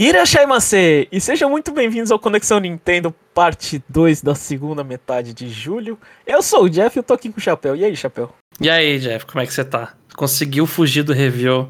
[0.00, 1.06] Irashaimase!
[1.12, 5.98] E sejam muito bem-vindos ao Conexão Nintendo, parte 2 da segunda metade de julho.
[6.26, 7.76] Eu sou o Jeff e eu tô aqui com o Chapéu.
[7.76, 8.32] E aí, Chapéu?
[8.58, 9.92] E aí, Jeff, como é que você tá?
[10.16, 11.68] Conseguiu fugir do review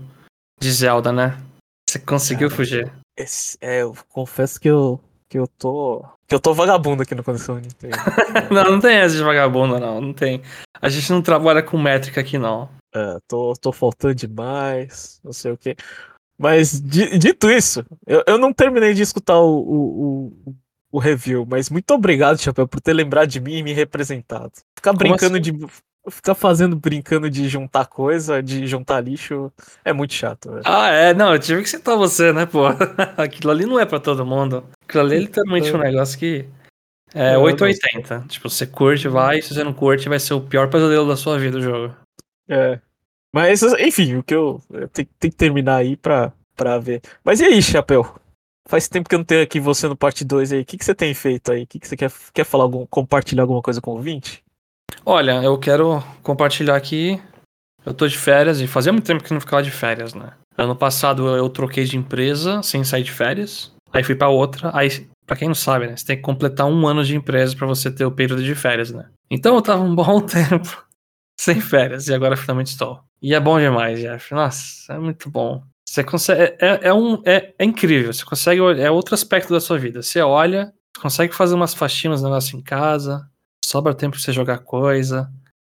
[0.61, 1.37] de Zelda, né?
[1.89, 2.93] Você conseguiu Cara, fugir.
[3.19, 6.05] Esse- é, eu confesso que eu, que eu tô.
[6.29, 7.97] Que eu tô vagabundo aqui no Conexão Nintendo.
[8.55, 10.01] Não, não tem essa de vagabundo, não.
[10.01, 10.41] Não tem.
[10.81, 12.69] A gente não trabalha com métrica aqui, não.
[12.95, 15.75] É, tô, tô faltando demais, não sei o quê.
[16.41, 20.55] Mas, di- dito isso, eu, eu não terminei de escutar o, o, o,
[20.93, 24.51] o review, mas muito obrigado, Chapéu, por ter lembrado de mim e me representado.
[24.75, 25.43] Ficar brincando assim?
[25.53, 25.67] de.
[26.11, 29.53] Ficar fazendo, brincando de juntar coisa, de juntar lixo,
[29.85, 30.63] é muito chato, velho.
[30.65, 32.63] Ah, é, não, eu tive que citar você, né, pô?
[33.19, 34.65] Aquilo ali não é pra todo mundo.
[34.89, 36.47] Aquilo ali é literalmente um negócio que.
[37.15, 38.25] É É, eu 880.
[38.29, 41.39] Tipo, você curte, vai, se você não curte, vai ser o pior pesadelo da sua
[41.39, 41.95] vida o jogo.
[42.49, 42.81] É.
[43.33, 44.61] Mas, enfim, o que eu.
[44.71, 47.01] eu tenho que terminar aí pra, pra ver.
[47.25, 48.15] Mas e aí, Chapéu?
[48.69, 50.61] Faz tempo que eu não tenho aqui você no parte 2 aí.
[50.61, 51.63] O que, que você tem feito aí?
[51.63, 54.43] O que, que você quer, quer falar, algum, compartilhar alguma coisa com o ouvinte?
[55.05, 57.21] Olha, eu quero compartilhar aqui.
[57.85, 60.33] Eu tô de férias e fazia muito tempo que eu não ficava de férias, né?
[60.57, 63.73] Ano passado eu troquei de empresa sem sair de férias.
[63.93, 64.71] Aí fui pra outra.
[64.75, 65.97] Aí, pra quem não sabe, né?
[65.97, 68.93] Você tem que completar um ano de empresa pra você ter o período de férias,
[68.93, 69.07] né?
[69.31, 70.85] Então eu tava um bom tempo
[71.41, 73.01] sem férias e agora finalmente estou.
[73.23, 74.35] E é bom demais, Jeff.
[74.35, 75.63] Nossa, é muito bom.
[75.89, 76.41] Você consegue.
[76.43, 78.13] É, é- é um, é, é incrível.
[78.13, 78.61] Você consegue.
[78.61, 80.03] olhar- É outro aspecto da sua vida.
[80.03, 83.27] Você olha, consegue fazer umas faxinas, negócio em casa.
[83.65, 85.31] Sobra tempo pra você jogar coisa.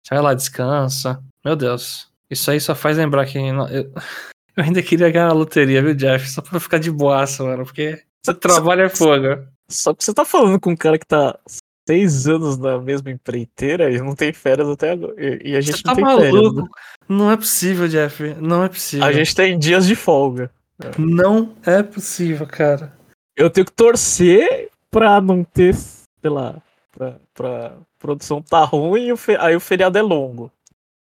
[0.03, 1.21] Você vai lá, descansa.
[1.45, 2.09] Meu Deus.
[2.29, 3.37] Isso aí só faz lembrar que.
[3.37, 3.53] Eu,
[4.57, 6.27] eu ainda queria ganhar a loteria, viu, Jeff?
[6.29, 7.63] Só pra ficar de boaça, mano.
[7.65, 9.45] Porque você trabalha é fogo.
[9.69, 11.39] Só que você tá falando com um cara que tá
[11.87, 15.13] seis anos na mesma empreiteira e não tem férias até agora.
[15.17, 16.33] E, e a gente Você não tá tem férias.
[16.33, 16.41] né?
[16.41, 16.69] maluco?
[17.07, 18.35] Não é possível, Jeff.
[18.39, 19.05] Não é possível.
[19.05, 20.51] A gente tem dias de folga.
[20.97, 22.93] Não é possível, cara.
[23.35, 29.35] Eu tenho que torcer pra não ter, sei lá, pra, pra produção tá ruim e
[29.39, 30.51] aí o feriado é longo.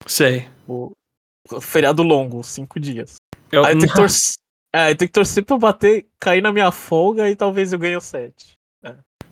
[0.05, 0.47] Sei.
[0.67, 0.91] O,
[1.51, 3.17] o feriado longo, cinco dias.
[3.51, 4.35] Eu, Aí eu tenho que torcer.
[4.73, 7.95] É, eu tenho que torcer pra bater, cair na minha folga e talvez eu ganhe
[7.95, 8.57] o 7.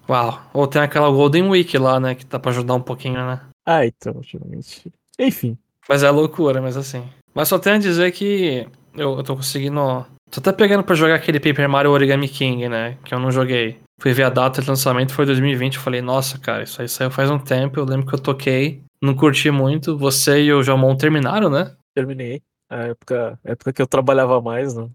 [0.07, 0.41] Uau.
[0.53, 2.15] Ou tem aquela Golden Week lá, né?
[2.15, 3.41] Que dá pra ajudar um pouquinho, né?
[3.65, 4.91] Ah, então, geralmente.
[5.17, 5.57] Enfim.
[5.87, 7.03] Mas é loucura, mas assim.
[7.33, 10.05] Mas só tenho a dizer que eu, eu tô conseguindo.
[10.31, 12.97] Tô até pegando pra jogar aquele Paper Mario Origami King, né?
[13.03, 13.79] Que eu não joguei.
[13.99, 15.75] Fui ver a data de lançamento, foi 2020.
[15.75, 17.79] Eu falei, nossa, cara, isso aí saiu faz um tempo.
[17.79, 19.97] Eu lembro que eu toquei, não curti muito.
[19.97, 21.75] Você e o Jomon terminaram, né?
[21.93, 22.41] Terminei.
[22.69, 24.91] A época, a época que eu trabalhava mais no,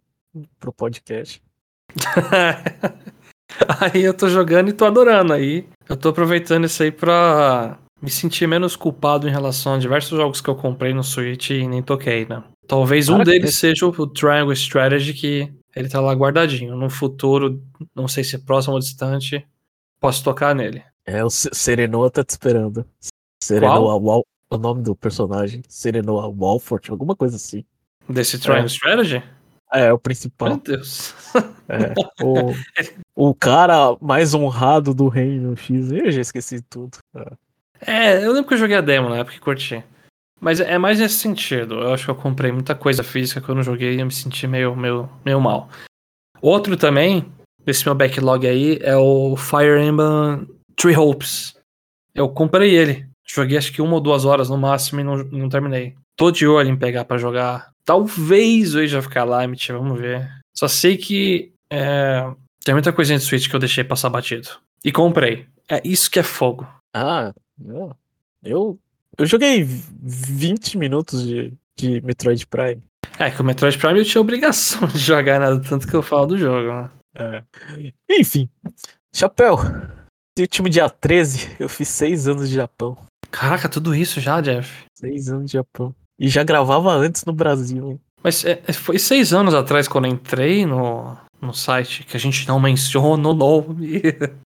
[0.58, 1.42] pro podcast.
[3.92, 5.32] aí eu tô jogando e tô adorando.
[5.32, 10.16] Aí eu tô aproveitando isso aí pra me sentir menos culpado em relação a diversos
[10.16, 12.42] jogos que eu comprei no Switch e nem toquei, né?
[12.66, 16.76] Talvez um Caraca, deles seja o Triangle Strategy, que ele tá lá guardadinho.
[16.76, 17.60] No futuro,
[17.94, 19.44] não sei se é próximo ou distante,
[20.00, 20.82] posso tocar nele.
[21.04, 22.86] É, o Se- Serenoa tá te esperando.
[23.42, 23.96] Serenoa?
[23.96, 24.24] Wal.
[24.52, 25.62] O nome do personagem.
[25.68, 27.64] Serenoa Walford, alguma coisa assim.
[28.08, 29.22] Desse Triangle Strategy?
[29.72, 30.56] É, o Meu principal.
[30.56, 31.14] Deus.
[31.68, 31.94] É.
[32.22, 35.90] O, o cara mais honrado do reino X.
[35.92, 36.98] Eu já esqueci tudo.
[37.14, 37.32] É.
[37.80, 39.82] É, eu lembro que eu joguei a demo na época e curti.
[40.40, 41.76] Mas é mais nesse sentido.
[41.76, 44.12] Eu acho que eu comprei muita coisa física que eu não joguei e eu me
[44.12, 45.68] senti meio, meio, meio mal.
[46.40, 47.30] Outro também,
[47.64, 51.56] desse meu backlog aí, é o Fire Emblem Three Hopes.
[52.14, 53.06] Eu comprei ele.
[53.26, 55.94] Joguei acho que uma ou duas horas no máximo e não, não terminei.
[56.20, 57.72] Tô de olho em pegar pra jogar.
[57.82, 60.28] Talvez hoje já ficar lá, MT, vamos ver.
[60.52, 62.30] Só sei que é,
[62.62, 64.46] tem muita coisinha de Switch que eu deixei passar batido.
[64.84, 65.46] E comprei.
[65.66, 66.68] É isso que é fogo.
[66.92, 67.32] Ah.
[68.44, 68.78] Eu,
[69.16, 72.82] eu joguei 20 minutos de, de Metroid Prime.
[73.18, 76.26] É que o Metroid Prime eu tinha obrigação de jogar nada, tanto que eu falo
[76.26, 76.90] do jogo, né?
[77.14, 77.42] É.
[78.10, 78.46] Enfim.
[79.10, 79.56] Chapéu.
[79.56, 82.98] No último dia 13, eu fiz 6 anos de Japão.
[83.30, 84.84] Caraca, tudo isso já, Jeff.
[84.98, 85.94] 6 anos de Japão.
[86.20, 87.98] E já gravava antes no Brasil?
[88.22, 92.20] Mas é, é, foi seis anos atrás quando eu entrei no, no site que a
[92.20, 94.02] gente não menciona o nome.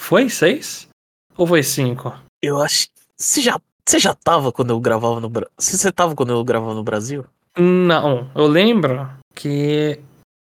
[0.00, 0.88] Foi seis?
[1.36, 2.14] Ou foi cinco?
[2.40, 2.86] Eu acho.
[3.16, 5.52] Você já, você já tava quando eu gravava no Brasil?
[5.58, 7.24] Você tava quando eu gravava no Brasil?
[7.58, 9.98] Não, eu lembro que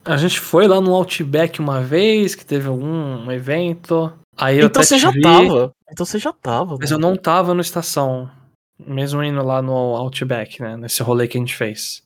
[0.03, 4.11] a gente foi lá no Outback uma vez, que teve algum evento.
[4.37, 5.71] Aí eu então você já vi, tava.
[5.89, 6.77] Então você já tava.
[6.77, 7.11] Mas eu mano.
[7.11, 8.29] não tava no estação.
[8.79, 10.77] Mesmo indo lá no Outback, né?
[10.77, 12.03] Nesse rolê que a gente fez.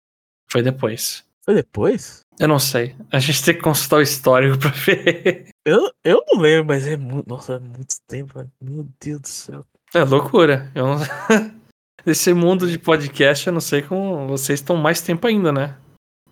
[0.50, 1.24] Foi depois.
[1.44, 2.22] Foi depois?
[2.40, 2.96] Eu não sei.
[3.12, 5.50] A gente tem que consultar o histórico pra ver.
[5.66, 7.28] Eu, eu não lembro, mas é muito.
[7.28, 8.52] Nossa, é muito tempo, velho.
[8.62, 9.66] Meu Deus do céu.
[9.94, 10.72] É loucura.
[10.74, 10.98] Eu não...
[12.06, 15.78] Nesse mundo de podcast, eu não sei como vocês estão mais tempo ainda, né?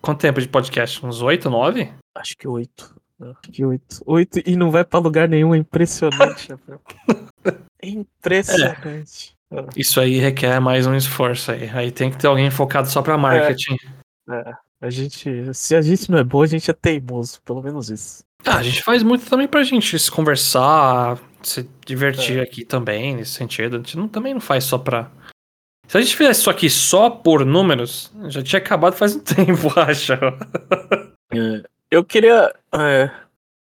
[0.00, 1.04] Quanto tempo de podcast?
[1.04, 1.92] Uns 8, 9?
[2.16, 2.96] Acho que oito.
[3.20, 4.02] Acho que oito.
[4.06, 6.48] Oito e não vai pra lugar nenhum, é impressionante.
[7.82, 9.34] É impressionante.
[9.76, 11.68] Isso aí requer mais um esforço aí.
[11.70, 13.76] Aí tem que ter alguém focado só pra marketing.
[14.28, 17.90] É, a gente, se a gente não é bom, a gente é teimoso, pelo menos
[17.90, 18.22] isso.
[18.46, 22.42] Ah, a gente faz muito também pra gente se conversar, se divertir É.
[22.42, 23.74] aqui também, nesse sentido.
[23.76, 25.10] A gente não, também não faz só pra.
[25.88, 29.68] Se a gente fizesse isso aqui só por números, já tinha acabado faz um tempo,
[29.78, 30.12] acho.
[31.90, 32.54] Eu queria.
[32.72, 33.10] é,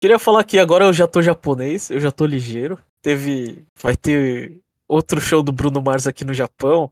[0.01, 2.79] queria falar que agora eu já tô japonês, eu já tô ligeiro.
[3.03, 3.65] Teve.
[3.81, 4.59] Vai ter
[4.89, 6.91] outro show do Bruno Mars aqui no Japão.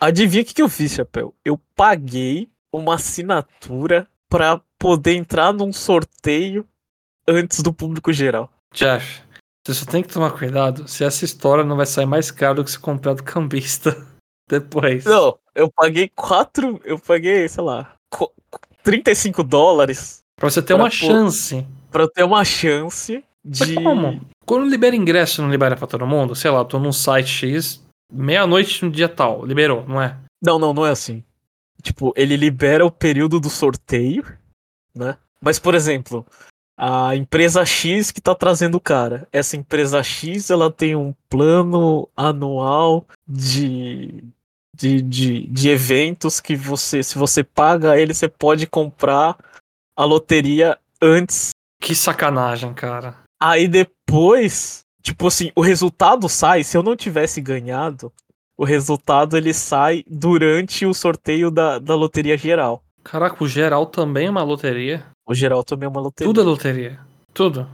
[0.00, 1.34] Adivinha o que, que eu fiz, Chapéu?
[1.44, 6.66] Eu paguei uma assinatura pra poder entrar num sorteio
[7.28, 8.50] antes do público geral.
[8.72, 9.22] Jeff,
[9.64, 12.64] você só tem que tomar cuidado se essa história não vai sair mais caro do
[12.64, 13.96] que se comprar do cambista
[14.48, 15.04] depois.
[15.04, 16.80] Não, eu paguei quatro.
[16.84, 18.32] Eu paguei, sei lá, co-
[18.82, 21.66] 35 dólares Pra você ter Pra uma pô- chance.
[21.90, 23.74] pra eu ter uma chance Mas de.
[23.74, 24.20] como?
[24.44, 26.34] Quando libera ingresso, não libera pra todo mundo?
[26.34, 27.82] Sei lá, eu tô num site X,
[28.12, 30.16] meia-noite no dia tal, liberou, não é?
[30.42, 31.22] Não, não, não é assim.
[31.82, 34.24] Tipo, ele libera o período do sorteio,
[34.94, 35.16] né?
[35.42, 36.26] Mas, por exemplo,
[36.76, 39.28] a empresa X que tá trazendo o cara.
[39.32, 44.24] Essa empresa X, ela tem um plano anual de,
[44.76, 49.36] de, de, de eventos que você, se você paga ele, você pode comprar
[49.96, 51.50] a loteria antes.
[51.82, 53.16] Que sacanagem, cara.
[53.42, 58.12] Aí depois, tipo assim, o resultado sai, se eu não tivesse ganhado,
[58.58, 62.82] o resultado ele sai durante o sorteio da, da loteria geral.
[63.02, 65.04] Caraca, o geral também é uma loteria.
[65.26, 66.28] O geral também é uma loteria.
[66.28, 66.98] Tudo é loteria.
[67.32, 67.66] Tudo.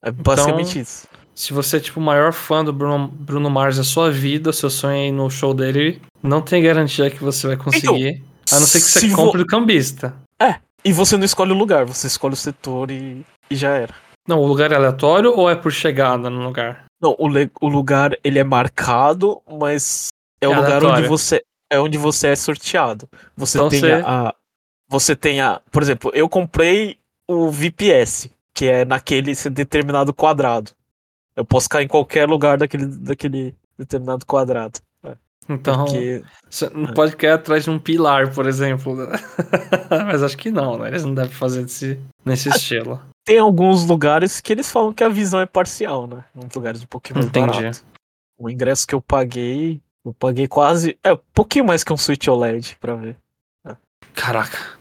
[0.00, 1.08] É basicamente Então- isso.
[1.34, 4.68] Se você é tipo o maior fã do Bruno, Bruno Mars da sua vida, seu
[4.68, 8.22] sonho é ir no show dele, não tem garantia que você vai conseguir.
[8.50, 10.14] a não ser que você se vo- compre do cambista.
[10.84, 13.94] E você não escolhe o lugar, você escolhe o setor e, e já era.
[14.28, 16.84] Não, o lugar é aleatório ou é por chegada no lugar?
[17.00, 17.26] Não, o,
[17.62, 20.08] o lugar ele é marcado, mas
[20.40, 21.08] é o É lugar onde aleatório.
[21.08, 23.08] você é onde você é sorteado.
[23.36, 24.34] Você Então tem você- a, a-
[24.88, 26.98] você tem a, por exemplo, eu comprei
[27.28, 30.70] o VPS, que é naquele determinado quadrado.
[31.36, 34.80] Eu posso cair em qualquer lugar daquele, daquele determinado quadrado.
[35.48, 38.94] Então, Porque você não pode cair atrás de um pilar, por exemplo.
[40.06, 40.88] Mas acho que não, né?
[40.88, 43.00] Eles não devem fazer desse, nesse estilo.
[43.24, 46.24] tem alguns lugares que eles falam que a visão é parcial, né?
[46.36, 47.56] Uns lugares um pouquinho mais Entendi.
[47.56, 47.84] barato.
[48.38, 52.28] O ingresso que eu paguei, eu paguei quase, é um pouquinho mais que um Switch
[52.28, 53.16] OLED pra ver.
[54.14, 54.78] Caraca.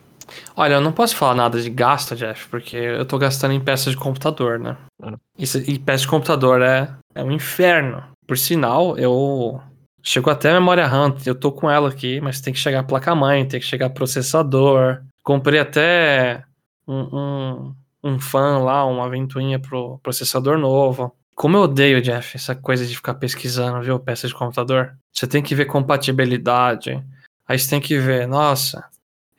[0.55, 3.93] Olha, eu não posso falar nada de gasto, Jeff, porque eu tô gastando em peças
[3.93, 4.75] de computador, né?
[5.01, 5.13] Ah.
[5.37, 8.03] Isso, e peça de computador é, é um inferno.
[8.27, 9.61] Por sinal, eu.
[10.01, 12.83] Chegou até a memória RAM, eu tô com ela aqui, mas tem que chegar a
[12.83, 15.01] placa-mãe, tem que chegar processador.
[15.23, 16.43] Comprei até
[16.87, 21.13] um, um, um fan lá, uma ventoinha pro processador novo.
[21.35, 24.95] Como eu odeio, Jeff, essa coisa de ficar pesquisando, viu, peça de computador.
[25.13, 27.03] Você tem que ver compatibilidade.
[27.47, 28.83] Aí você tem que ver, nossa,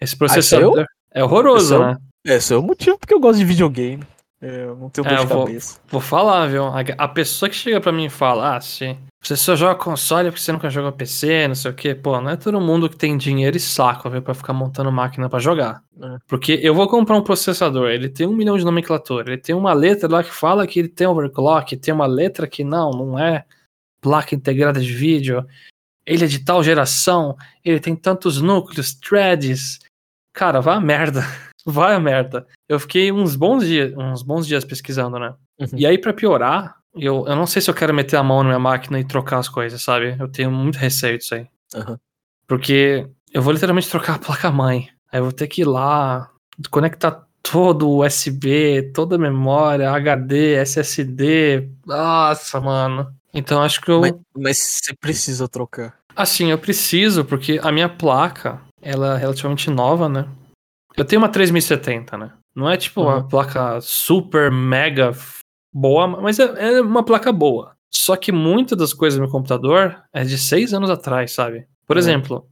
[0.00, 1.96] esse processador é horroroso, Esse é o- né?
[2.24, 4.04] Esse é o motivo porque eu gosto de videogame.
[4.40, 5.80] É, Eu não tenho É, dor de vou- cabeça.
[5.88, 6.66] Vou falar, viu?
[6.66, 10.30] A, a pessoa que chega pra mim e fala, ah, se você só joga console
[10.30, 11.92] porque você nunca jogou PC, não sei o quê.
[11.92, 15.28] Pô, não é todo mundo que tem dinheiro e saco, viu, pra ficar montando máquina
[15.28, 15.82] pra jogar.
[16.00, 16.16] É.
[16.28, 19.72] Porque eu vou comprar um processador, ele tem um milhão de nomenclatura, ele tem uma
[19.72, 23.44] letra lá que fala que ele tem overclock, tem uma letra que não, não é
[24.00, 25.44] placa integrada de vídeo,
[26.06, 29.80] ele é de tal geração, ele tem tantos núcleos, threads.
[30.32, 31.22] Cara, vai a merda.
[31.72, 32.46] Vai a merda.
[32.68, 35.34] Eu fiquei uns bons dias, uns bons dias pesquisando, né?
[35.60, 35.68] Uhum.
[35.74, 38.48] E aí, pra piorar, eu, eu não sei se eu quero meter a mão na
[38.48, 40.16] minha máquina e trocar as coisas, sabe?
[40.18, 41.46] Eu tenho muito receio disso aí.
[41.74, 41.98] Aham.
[42.46, 44.88] Porque eu vou literalmente trocar a placa-mãe.
[45.12, 46.30] Aí eu vou ter que ir lá,
[46.70, 51.68] conectar todo o USB, toda a memória, HD, SSD.
[51.86, 53.12] Nossa, mano.
[53.32, 54.00] Então acho que eu.
[54.00, 55.94] Mas, mas você precisa trocar.
[56.16, 60.26] Assim, eu preciso, porque a minha placa, ela é relativamente nova, né?
[60.98, 62.32] Eu tenho uma 3070, né?
[62.54, 63.28] Não é tipo uma Uhum.
[63.28, 65.12] placa super mega
[65.72, 67.72] boa, mas é, é uma placa boa.
[67.92, 71.66] Só que muitas das coisas do meu computador é de seis anos atrás, sabe?
[71.86, 72.00] Por Uhum.
[72.00, 72.46] exemplo,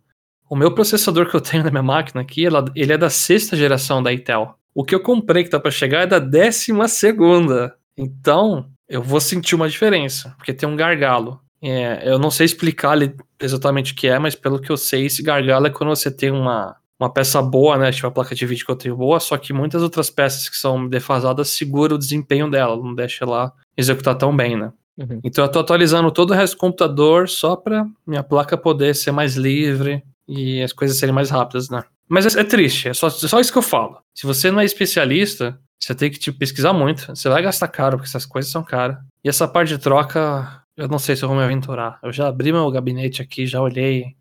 [0.49, 3.57] o meu processador que eu tenho na minha máquina aqui, ela- ele é da sexta
[3.57, 4.55] geração da Intel.
[4.75, 7.75] O que eu comprei que tá pra chegar é da décima segunda.
[7.99, 11.41] Então, eu vou sentir uma diferença, porque tem um gargalo.
[11.63, 15.07] É, eu não sei explicar ali exatamente o que é, mas pelo que eu sei,
[15.07, 17.93] esse gargalo é quando você tem uma, uma peça boa, né?
[17.93, 20.57] Tipo a placa de vídeo que eu tenho boa, só que muitas outras peças que
[20.57, 24.73] são defasadas seguram o desempenho dela, não deixa ela executar tão bem, né?
[24.97, 25.21] Uhum.
[25.23, 29.13] Então eu tô atualizando todo o resto do computador só pra minha placa poder ser
[29.13, 31.85] mais livre e as coisas serem mais rápidas, né?
[32.09, 33.99] Mas é, é triste, é só, só isso que eu falo.
[34.15, 37.07] Se você não é especialista, você tem que tipo, pesquisar muito.
[37.15, 38.97] Você vai gastar caro, porque essas coisas são caras.
[39.23, 41.99] E essa parte de troca, eu não sei se eu vou me aventurar.
[42.03, 44.17] Eu já abri meu gabinete aqui, já olhei,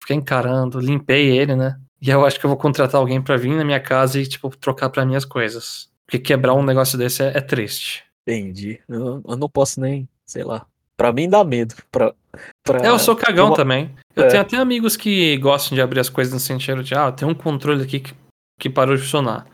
[0.00, 1.76] fiquei encarando, limpei ele, né?
[2.00, 4.48] E eu acho que eu vou contratar alguém para vir na minha casa e, tipo,
[4.56, 5.90] trocar para minhas coisas.
[6.06, 8.04] Porque quebrar um negócio desse é, é triste.
[8.22, 8.80] Entendi.
[8.88, 10.66] Eu, eu, não posso nem, sei lá.
[10.96, 11.74] Pra mim dá medo.
[11.90, 12.14] Pra,
[12.62, 12.86] pra...
[12.86, 13.56] É, eu sou cagão Uma...
[13.56, 13.94] também.
[14.14, 14.28] Eu é.
[14.28, 17.34] tenho até amigos que gostam de abrir as coisas no sentido de, ah, tem um
[17.34, 18.14] controle aqui que,
[18.58, 19.46] que parou de funcionar.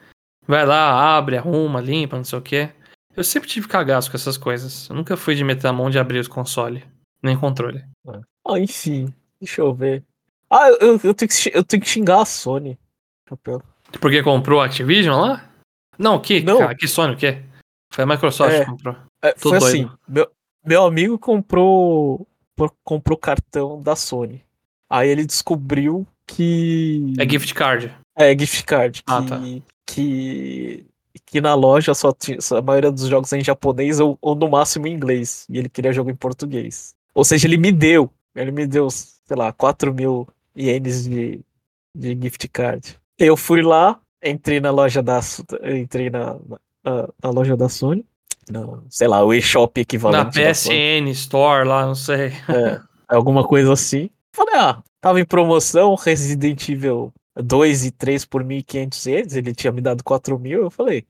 [0.46, 2.70] Vai lá, abre, arruma, limpa, não sei o quê.
[3.16, 4.88] Eu sempre tive cagaço com essas coisas.
[4.88, 6.82] Eu nunca fui de meter a mão de abrir os consoles,
[7.22, 7.84] nem controle.
[8.46, 10.02] Ah, enfim, deixa eu ver.
[10.54, 12.78] Ah, eu, eu, tenho, que, eu tenho que xingar a Sony.
[14.00, 15.50] Porque comprou a Activision lá?
[15.98, 16.40] Não, que?
[16.42, 16.58] Não.
[16.58, 17.42] Cara, que Sony o quê?
[17.90, 18.96] Foi a Microsoft é, que comprou.
[19.20, 19.66] É, foi doido.
[19.66, 20.30] assim, meu,
[20.64, 22.24] meu amigo comprou
[22.84, 24.44] comprou cartão da Sony.
[24.88, 27.14] Aí ele descobriu que.
[27.18, 27.92] É gift card.
[28.16, 29.02] É, gift card.
[29.08, 29.40] Ah, que, tá.
[29.86, 30.86] que
[31.26, 34.48] que na loja só tinha a maioria dos jogos é em japonês ou, ou no
[34.48, 35.46] máximo em inglês.
[35.48, 36.94] E ele queria jogo em português.
[37.12, 38.08] Ou seja, ele me deu.
[38.36, 41.40] Ele me deu, sei lá, 4 mil ienes de,
[41.96, 42.96] de gift card.
[43.18, 45.20] Eu fui lá, entrei na loja da.
[45.62, 46.36] Entrei na,
[46.84, 48.04] na, na loja da Sony.
[48.50, 50.38] No, sei lá, o eShop equivalente.
[50.38, 52.32] Na PSN Store lá, não sei.
[52.48, 54.10] É, alguma coisa assim.
[54.34, 59.72] Falei, ah, tava em promoção Resident Evil 2 e 3 por 1.500 ienes, ele tinha
[59.72, 61.04] me dado 4 mil, eu falei,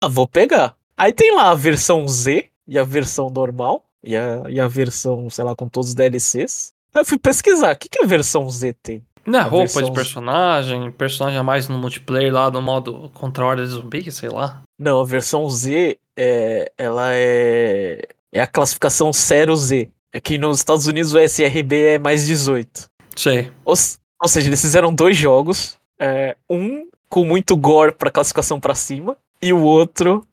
[0.00, 0.76] ah, vou pegar.
[0.96, 5.28] Aí tem lá a versão Z e a versão normal, e a, e a versão,
[5.30, 6.72] sei lá, com todos os DLCs.
[6.94, 9.04] Aí eu fui pesquisar, o que, que a versão Z tem?
[9.24, 9.84] Não é roupa versão...
[9.84, 14.28] de personagem, personagem a mais no multiplayer lá no modo contra ordem de zumbi, sei
[14.28, 14.62] lá.
[14.78, 19.88] Não, a versão Z, é, ela é, é a classificação 0Z.
[20.12, 22.90] É que nos Estados Unidos o SRB é mais 18.
[23.16, 23.50] Sei.
[23.64, 23.74] Ou,
[24.20, 25.78] ou seja, eles fizeram dois jogos.
[25.98, 29.16] É, um com muito gore pra classificação pra cima.
[29.40, 30.26] E o outro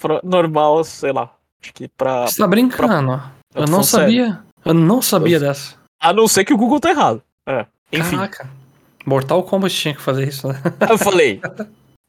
[0.00, 1.32] pra normal, sei lá.
[1.62, 2.26] Acho que pra.
[2.26, 2.86] Você tá brincando?
[2.86, 4.42] Pra, eu não sabia.
[4.64, 5.74] Eu não sabia eu, dessa.
[6.00, 7.22] A não ser que o Google tá errado.
[7.46, 7.66] É.
[7.92, 8.16] Enfim.
[8.16, 8.48] Caraca.
[9.04, 10.60] Mortal Kombat tinha que fazer isso, né?
[10.90, 11.40] Eu falei.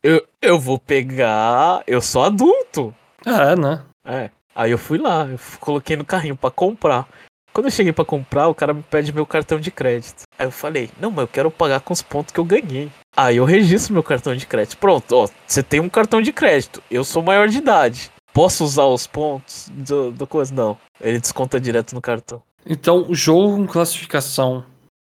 [0.04, 1.84] eu, eu vou pegar.
[1.86, 2.94] Eu sou adulto.
[3.26, 3.84] É, né?
[4.06, 4.30] É.
[4.56, 7.08] Aí eu fui lá, eu coloquei no carrinho para comprar.
[7.54, 10.24] Quando eu cheguei para comprar, o cara me pede meu cartão de crédito.
[10.38, 12.92] Aí eu falei, não, mas eu quero pagar com os pontos que eu ganhei.
[13.16, 14.78] Aí eu registro meu cartão de crédito.
[14.78, 16.82] Pronto, ó, você tem um cartão de crédito.
[16.90, 18.12] Eu sou maior de idade.
[18.34, 20.54] Posso usar os pontos do, do coisa?
[20.54, 20.78] Não.
[21.00, 22.42] Ele desconta direto no cartão.
[22.70, 24.66] Então, o jogo com classificação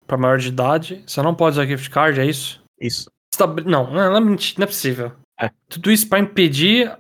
[0.06, 2.62] para maior de idade, você não pode usar gift card, é isso?
[2.80, 3.11] Isso.
[3.64, 5.12] Não, não é, não é possível.
[5.40, 5.50] É.
[5.68, 6.92] Tudo isso para impedir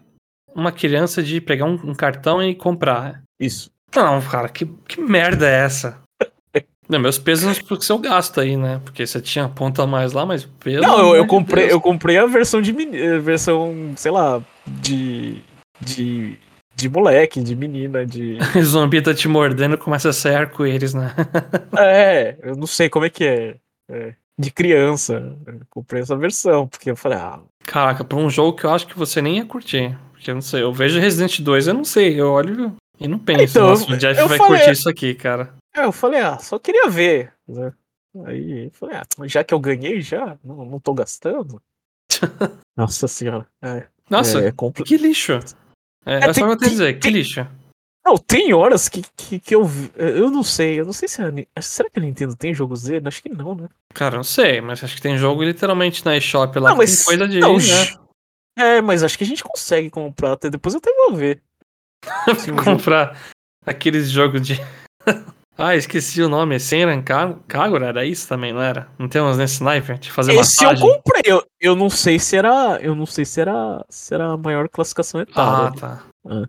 [0.54, 3.22] uma criança de pegar um, um cartão e comprar.
[3.40, 3.70] Isso.
[3.94, 6.00] Não, cara, que, que merda é essa?
[6.88, 8.80] Não, meus pesos porque seu gasto aí, né?
[8.84, 10.82] Porque você tinha ponta mais lá, mas peso.
[10.82, 15.42] Não, eu, eu comprei, eu comprei a versão de eh, versão, sei lá, de
[15.80, 16.38] de
[16.74, 21.14] de moleque, de menina, de o zumbi tá te mordendo, começa a sair arco-íris, né?
[21.78, 23.56] é, eu não sei como é que é.
[23.90, 25.36] é de criança.
[25.46, 28.86] Eu comprei essa versão, porque eu falei, ah, caraca, pra um jogo que eu acho
[28.86, 29.96] que você nem ia curtir.
[30.12, 33.18] Porque eu não sei, eu vejo Resident 2, eu não sei, eu olho e não
[33.18, 35.54] penso, então, nossa, o Jeff vai falei, curtir isso aqui, cara.
[35.74, 37.32] É, eu falei, ah, só queria ver.
[37.48, 37.72] Né?
[38.26, 41.60] Aí falei, ah, já que eu ganhei já, não, não tô gastando.
[42.76, 43.46] Nossa senhora.
[43.60, 44.84] É, Nossa, é, compl...
[44.84, 45.40] que lixo.
[46.04, 47.46] É, é, é só que dizer, que lixo.
[48.04, 51.62] Não, tem horas que, que, que eu eu não sei, eu não sei se a,
[51.62, 53.00] será que a Nintendo tem jogo Z?
[53.04, 53.68] Acho que não, né?
[53.94, 57.04] Cara, não sei, mas acho que tem jogo literalmente na eShop lá, não, mas, tem
[57.04, 57.62] coisa de, não, né?
[58.58, 61.40] É, mas acho que a gente consegue comprar, até depois eu até vou ver.
[62.64, 63.16] comprar
[63.64, 64.60] aqueles jogos de.
[65.56, 66.58] Ah, esqueci o nome.
[66.58, 67.02] Senran
[67.46, 68.88] Kagura, era isso também, não era?
[68.98, 70.86] Não tem uns nesse sniper de fazer Esse massagem?
[70.86, 71.22] eu comprei.
[71.24, 72.78] Eu, eu não sei se era.
[72.80, 75.68] Eu não sei se era, se era a maior classificação etária.
[75.68, 76.04] Ah, tá.
[76.26, 76.48] Ah.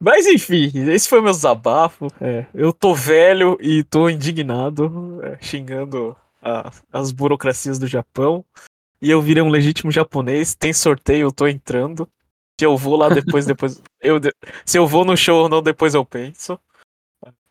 [0.00, 2.08] Mas enfim, esse foi meu desabafo.
[2.20, 8.44] É, eu tô velho e tô indignado, é, xingando a, as burocracias do Japão.
[9.00, 10.54] E eu virei um legítimo japonês.
[10.54, 12.08] Tem sorteio, eu tô entrando.
[12.58, 13.82] Se eu vou lá depois, depois.
[14.00, 14.20] Eu,
[14.64, 16.58] se eu vou no show ou não, depois eu penso.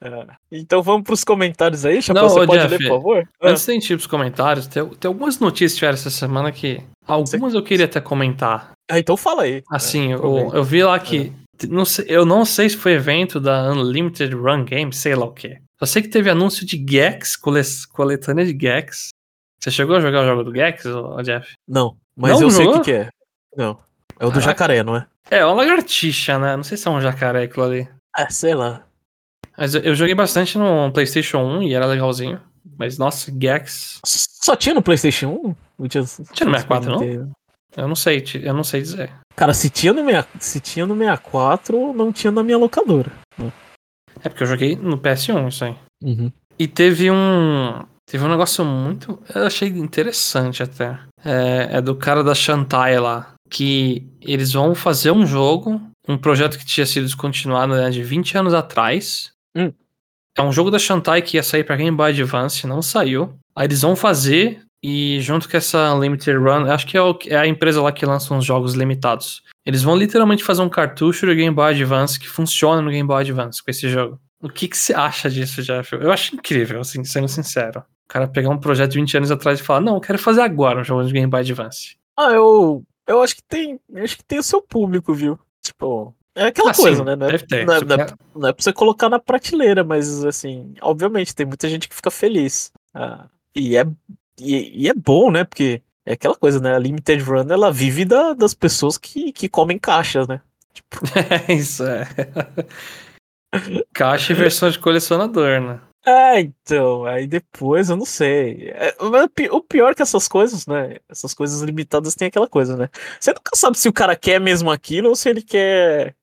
[0.02, 0.26] É.
[0.52, 3.30] Então vamos pros comentários aí, Chapéu, você pode Jeff, ler, por favor?
[3.42, 6.82] Antes de ir pros comentários, tem, tem algumas notícias que tiveram essa semana que.
[7.08, 8.72] Algumas eu queria até comentar.
[8.90, 9.64] Ah, então fala aí.
[9.70, 11.32] Assim, é, eu, eu vi lá que.
[11.62, 11.68] É.
[11.68, 15.32] Não sei, eu não sei se foi evento da Unlimited Run Game, sei lá o
[15.32, 15.58] que.
[15.80, 19.10] Só sei que teve anúncio de Gex, coletânea de Gex.
[19.60, 20.84] Você chegou a jogar o jogo do Gex,
[21.24, 21.54] Jeff?
[21.68, 22.52] Não, mas não eu jogou?
[22.52, 23.10] sei o que, que é.
[23.56, 23.80] Não.
[24.20, 25.08] É o do jacaré, não é?
[25.30, 26.56] É, é uma lagartixa, né?
[26.56, 27.88] Não sei se é um jacaré aquilo ali.
[28.18, 28.86] É, sei lá.
[29.58, 32.42] Mas eu, joguei bastante no PlayStation 1 e era legalzinho.
[32.78, 34.00] Mas, nossa, Gex.
[34.06, 35.56] Só tinha no PlayStation 1?
[35.80, 37.32] Não tinha, tinha no 64, não?
[37.78, 39.12] Eu não sei, eu não sei dizer.
[39.36, 40.02] Cara, se tinha no,
[40.40, 43.12] se tinha no 64, não tinha na minha locadora.
[44.24, 45.76] É porque eu joguei no PS1 isso aí.
[46.04, 46.32] Uhum.
[46.58, 47.84] E teve um.
[48.10, 49.22] Teve um negócio muito.
[49.34, 50.98] Eu achei interessante até.
[51.24, 53.34] É, é do cara da Shantae lá.
[53.50, 58.38] Que eles vão fazer um jogo, um projeto que tinha sido descontinuado né, de 20
[58.38, 59.32] anos atrás.
[59.56, 59.72] Hum.
[60.38, 63.38] É um jogo da Shantae que ia sair pra Game Boy Advance, não saiu.
[63.56, 67.48] Aí eles vão fazer e junto com essa Limited Run, acho que é, é, a
[67.48, 69.42] empresa lá que lança uns jogos limitados.
[69.66, 73.22] Eles vão literalmente fazer um cartucho do Game Boy Advance que funciona no Game Boy
[73.22, 74.20] Advance com esse jogo.
[74.40, 75.92] O que, que você acha disso, Jeff?
[75.94, 77.80] Eu acho incrível, assim, sendo sincero.
[77.80, 80.42] O cara pegar um projeto de 20 anos atrás e falar, não, eu quero fazer
[80.42, 81.98] agora um jogo de Game Boy Advance.
[82.16, 82.84] Ah, eu.
[83.08, 83.80] Eu acho que tem.
[83.96, 85.40] Acho que tem o seu público, viu?
[85.64, 86.16] Tipo.
[86.36, 87.16] É aquela ah, coisa, né?
[87.16, 87.66] Não é, ter.
[87.66, 91.46] Não é, não, é, não é pra você colocar na prateleira, mas assim, obviamente, tem
[91.46, 92.74] muita gente que fica feliz.
[92.94, 93.86] Ah, e é
[94.40, 95.44] e, e, é bom, né?
[95.44, 96.76] Porque é aquela coisa, né?
[96.76, 100.42] A Limited Run ela vive da, das pessoas que, que comem caixas, né?
[100.74, 100.98] Tipo...
[101.48, 102.06] É, isso é.
[103.94, 105.80] Caixa e versão de colecionador, né?
[106.06, 108.70] É, então, aí depois eu não sei.
[108.76, 108.96] É,
[109.52, 110.98] o pior é que essas coisas, né?
[111.10, 112.90] Essas coisas limitadas tem aquela coisa, né?
[113.20, 116.14] Você nunca sabe se o cara quer mesmo aquilo ou se ele quer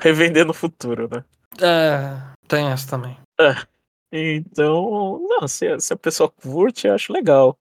[0.02, 1.24] revender no futuro, né?
[1.60, 3.16] É, tem essa também.
[3.38, 3.54] É.
[4.12, 7.56] Então, não, se, se a pessoa curte, eu acho legal.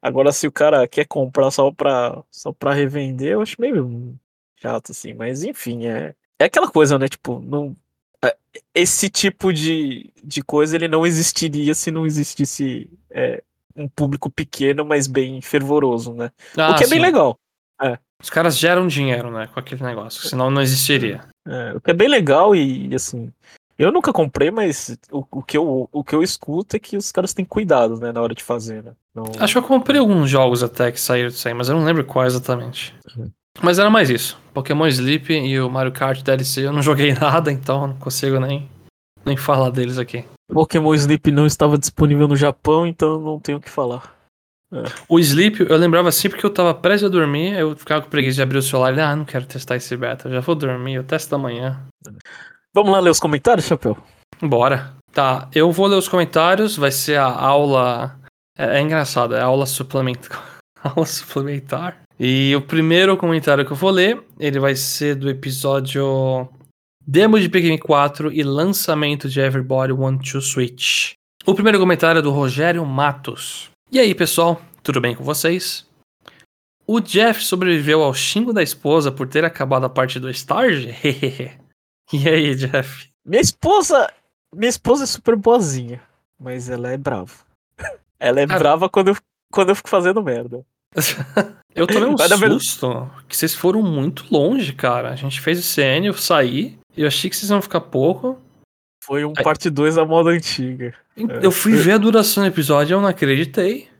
[0.00, 4.18] Agora, se o cara quer comprar só pra, só pra revender, eu acho meio
[4.56, 5.12] chato, assim.
[5.12, 7.08] Mas, enfim, é, é aquela coisa, né?
[7.08, 7.76] Tipo, não,
[8.24, 8.36] é,
[8.74, 13.42] esse tipo de, de coisa ele não existiria se não existisse é,
[13.76, 16.30] um público pequeno, mas bem fervoroso, né?
[16.56, 17.38] Ah, o que é bem legal.
[17.80, 17.98] É.
[18.22, 21.24] Os caras geram dinheiro, né, com aquele negócio, senão não existiria.
[21.46, 23.32] É, o que é bem legal e, assim,
[23.76, 27.10] eu nunca comprei, mas o, o, que eu, o que eu escuto é que os
[27.10, 28.92] caras têm cuidado, né, na hora de fazer, né?
[29.12, 29.24] Não...
[29.40, 32.04] Acho que eu comprei alguns jogos até que saíram disso aí, mas eu não lembro
[32.04, 32.94] qual exatamente.
[33.16, 33.30] Uhum.
[33.60, 34.40] Mas era mais isso.
[34.54, 38.68] Pokémon Sleep e o Mario Kart DLC eu não joguei nada, então não consigo nem,
[39.24, 40.24] nem falar deles aqui.
[40.52, 44.14] Pokémon Sleep não estava disponível no Japão, então não tenho o que falar.
[44.72, 44.84] É.
[45.08, 48.36] O Sleep, eu lembrava sempre que eu tava prestes a dormir, eu ficava com preguiça
[48.36, 51.04] de abrir o celular e ah, não quero testar esse beta, já vou dormir, eu
[51.04, 51.86] testo amanhã.
[52.74, 53.96] Vamos lá ler os comentários, Chapéu?
[54.40, 54.94] Bora.
[55.12, 58.18] Tá, eu vou ler os comentários, vai ser a aula.
[58.56, 60.42] É, é engraçado, é a aula suplementar.
[60.82, 62.02] aula suplementar.
[62.18, 66.48] E o primeiro comentário que eu vou ler, ele vai ser do episódio
[67.06, 71.12] Demo de Pikmin 4 e lançamento de Everybody Want to Switch.
[71.44, 73.71] O primeiro comentário é do Rogério Matos.
[73.92, 75.86] E aí, pessoal, tudo bem com vocês?
[76.86, 80.96] O Jeff sobreviveu ao xingo da esposa por ter acabado a parte do Starge?
[82.10, 83.10] E aí, Jeff?
[83.24, 84.10] Minha esposa.
[84.54, 86.02] Minha esposa é super boazinha,
[86.38, 87.32] mas ela é brava.
[88.20, 88.58] Ela é Cara...
[88.58, 89.16] brava quando eu,
[89.50, 90.64] quando eu fico fazendo merda.
[91.74, 95.10] eu tomei um susto que vocês foram muito longe, cara.
[95.10, 98.38] A gente fez o CN, eu saí, eu achei que vocês iam ficar pouco.
[99.02, 99.42] Foi um Aí...
[99.42, 100.94] parte 2 da moda antiga.
[101.42, 103.90] Eu fui ver a duração do episódio e eu não acreditei.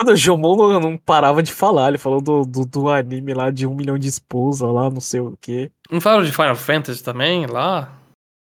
[0.00, 3.66] O Jomon não, não, parava de falar, ele falou do, do, do, anime lá de
[3.66, 5.70] um milhão de esposa lá, não sei o quê.
[5.90, 7.96] Não falaram de Final Fantasy também lá?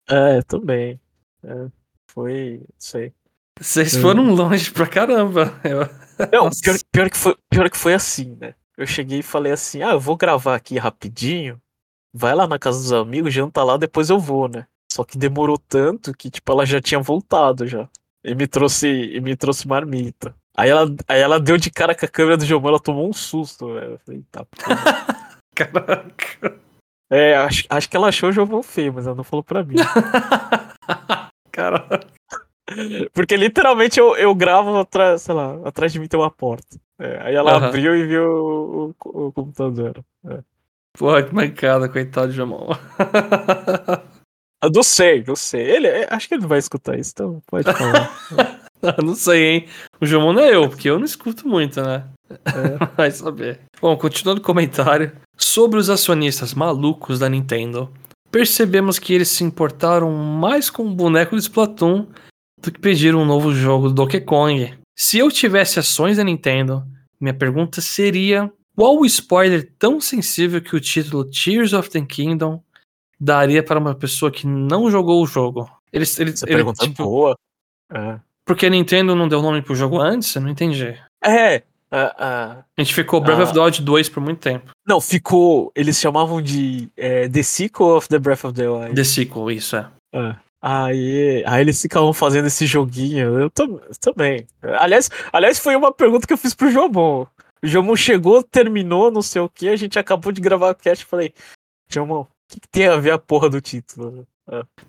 [0.09, 0.99] É, também.
[1.43, 1.67] É,
[2.09, 2.61] foi.
[2.77, 3.13] sei.
[3.59, 5.53] Vocês foram longe pra caramba.
[5.63, 5.81] Eu...
[6.31, 8.53] Não, pior, pior, que foi, pior que foi assim, né?
[8.77, 11.59] Eu cheguei e falei assim: ah, eu vou gravar aqui rapidinho.
[12.13, 14.65] Vai lá na casa dos amigos, janta lá, depois eu vou, né?
[14.91, 17.87] Só que demorou tanto que, tipo, ela já tinha voltado já.
[18.21, 20.35] E me trouxe, e me trouxe marmita.
[20.55, 23.13] Aí ela, aí ela deu de cara com a câmera do Giovanni, ela tomou um
[23.13, 23.91] susto, velho.
[23.91, 24.45] Eu falei, tá.
[25.55, 26.59] Caraca.
[27.09, 29.75] É, acho, acho que ela achou o Giovanni feio, mas ela não falou pra mim.
[31.53, 32.05] Caraca.
[33.13, 36.77] Porque literalmente eu, eu gravo atrás, sei lá, atrás de mim tem uma porta.
[36.99, 37.65] É, aí ela uhum.
[37.65, 40.03] abriu e viu o, o, o computador.
[40.25, 40.39] É.
[40.97, 42.67] Pô, que mancada, coitado de Jamon.
[44.63, 45.61] eu não sei, não sei.
[45.61, 48.11] Ele, acho que ele vai escutar isso, então pode falar.
[49.03, 49.67] não sei, hein?
[49.99, 52.05] O João não é eu, porque eu não escuto muito, né?
[52.29, 52.85] É.
[52.95, 53.59] Vai saber.
[53.81, 55.11] Bom, continuando o comentário.
[55.37, 57.91] Sobre os acionistas malucos da Nintendo,
[58.31, 62.07] percebemos que eles se importaram mais com o boneco de Splatoon
[62.61, 64.73] do que pedir um novo jogo do Donkey Kong.
[64.95, 66.83] Se eu tivesse ações da Nintendo,
[67.19, 72.61] minha pergunta seria: qual o spoiler tão sensível que o título Tears of the Kingdom
[73.21, 75.69] daria para uma pessoa que não jogou o jogo?
[75.93, 77.35] Eles, eles, Essa ele, pergunta é tipo, boa.
[77.93, 78.19] É.
[78.43, 80.35] Porque a Nintendo não deu nome pro jogo antes?
[80.35, 80.97] Eu não entendi.
[81.23, 81.57] É.
[81.91, 84.71] Uh, uh, a gente ficou Breath uh, of the Wild 2 por muito tempo.
[84.87, 85.71] Não, ficou.
[85.75, 88.95] Eles chamavam de é, The Sequel of the Breath of the Wild.
[88.95, 89.87] The Sequel, isso é.
[90.13, 90.35] é.
[90.61, 93.37] Aí, aí eles ficavam fazendo esse joguinho.
[93.39, 94.47] Eu tam- também.
[94.61, 97.25] Aliás, aliás, foi uma pergunta que eu fiz pro Jomon.
[97.63, 99.67] O Jomon chegou, terminou, não sei o que.
[99.67, 101.05] A gente acabou de gravar o cast.
[101.05, 101.33] Falei,
[101.89, 104.27] Jomon, que, que tem a ver a porra do título?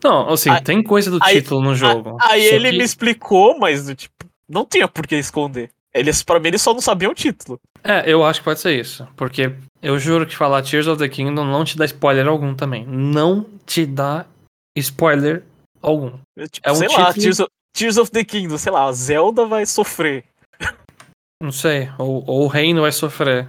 [0.03, 2.16] Não, assim, Aí- tem coisa do aí- título no jogo.
[2.20, 4.14] Aí ele que- me explicou, mas tipo,
[4.48, 5.70] não tinha por que esconder.
[5.94, 7.61] Eles, pra mim, eles só não sabiam o título.
[7.85, 9.07] É, eu acho que pode ser isso.
[9.14, 12.87] Porque eu juro que falar Tears of the Kingdom não te dá spoiler algum também.
[12.87, 14.25] Não te dá
[14.77, 15.44] spoiler
[15.83, 16.18] algum.
[16.37, 18.85] Eu, tipo, É um sei lá, título- Tears of, Tears of the Kingdom, sei lá,
[18.87, 20.25] a Zelda vai sofrer.
[21.42, 21.90] Não sei.
[21.98, 23.48] Ou, ou o reino vai sofrer.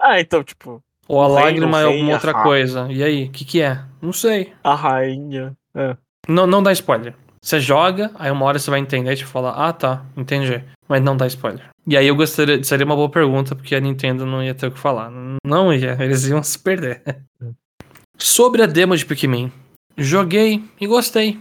[0.00, 2.86] Ah, então, tipo, Ou a lágrima é alguma outra coisa.
[2.90, 3.82] E aí, o que, que é?
[4.00, 4.52] Não sei.
[4.62, 5.52] a rainha.
[5.74, 5.96] É.
[6.28, 7.14] Não, não dá spoiler.
[7.42, 10.64] Você joga, aí uma hora você vai entender e tipo, falar, ah tá, entendi.
[10.88, 11.68] Mas não dá spoiler.
[11.86, 14.70] E aí eu gostaria, seria uma boa pergunta, porque a Nintendo não ia ter o
[14.70, 15.12] que falar.
[15.44, 17.02] Não ia, eles iam se perder.
[18.16, 19.52] Sobre a demo de Pikmin.
[19.96, 21.38] Joguei e gostei.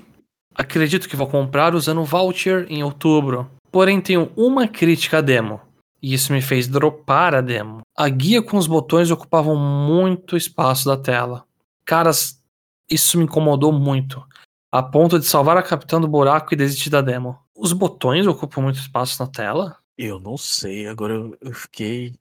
[0.54, 3.50] Acredito que vou comprar usando o voucher em outubro.
[3.72, 5.62] Porém, tenho uma crítica à demo.
[6.04, 7.82] E isso me fez dropar a demo.
[7.96, 11.46] A guia com os botões ocupavam muito espaço da tela.
[11.86, 12.44] Caras,
[12.92, 14.22] isso me incomodou muito.
[14.70, 17.40] A ponto de salvar a capitã do buraco e desistir da demo.
[17.56, 19.78] Os botões ocupam muito espaço na tela?
[19.98, 22.14] Eu não sei, agora eu, eu fiquei.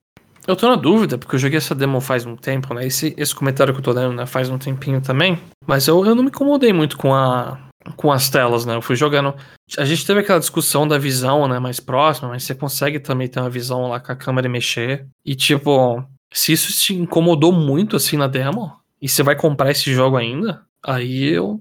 [0.47, 2.87] Eu tô na dúvida, porque eu joguei essa demo faz um tempo, né?
[2.87, 5.41] Esse, esse comentário que eu tô dando né, faz um tempinho também.
[5.67, 7.59] Mas eu, eu não me incomodei muito com, a,
[7.97, 8.75] com as telas, né?
[8.77, 9.35] Eu fui jogando.
[9.77, 11.59] A gente teve aquela discussão da visão, né?
[11.59, 15.07] Mais próxima, mas você consegue também ter uma visão lá com a câmera e mexer.
[15.25, 19.93] E tipo, se isso te incomodou muito assim na demo, e você vai comprar esse
[19.93, 21.61] jogo ainda, aí eu.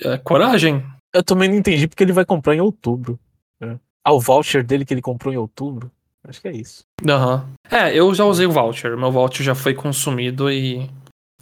[0.00, 0.84] É coragem.
[1.14, 3.18] Eu também não entendi porque ele vai comprar em outubro.
[3.60, 3.78] né?
[4.04, 5.90] Ah, o voucher dele que ele comprou em outubro?
[6.28, 6.84] Acho que é isso.
[7.08, 7.48] Aham.
[7.70, 8.96] É, eu já usei o voucher.
[8.96, 10.88] Meu voucher já foi consumido e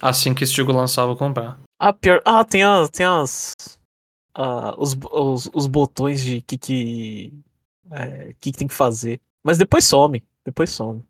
[0.00, 1.58] assim que esse jogo lançar, eu vou comprar.
[1.80, 2.22] Ah, pior.
[2.24, 2.88] Ah, tem as.
[2.90, 3.52] Tem as.
[4.34, 7.32] Ah, os, os, os botões de que que.
[7.90, 9.20] é, que que tem que fazer.
[9.42, 10.22] Mas depois some.
[10.44, 11.04] Depois some.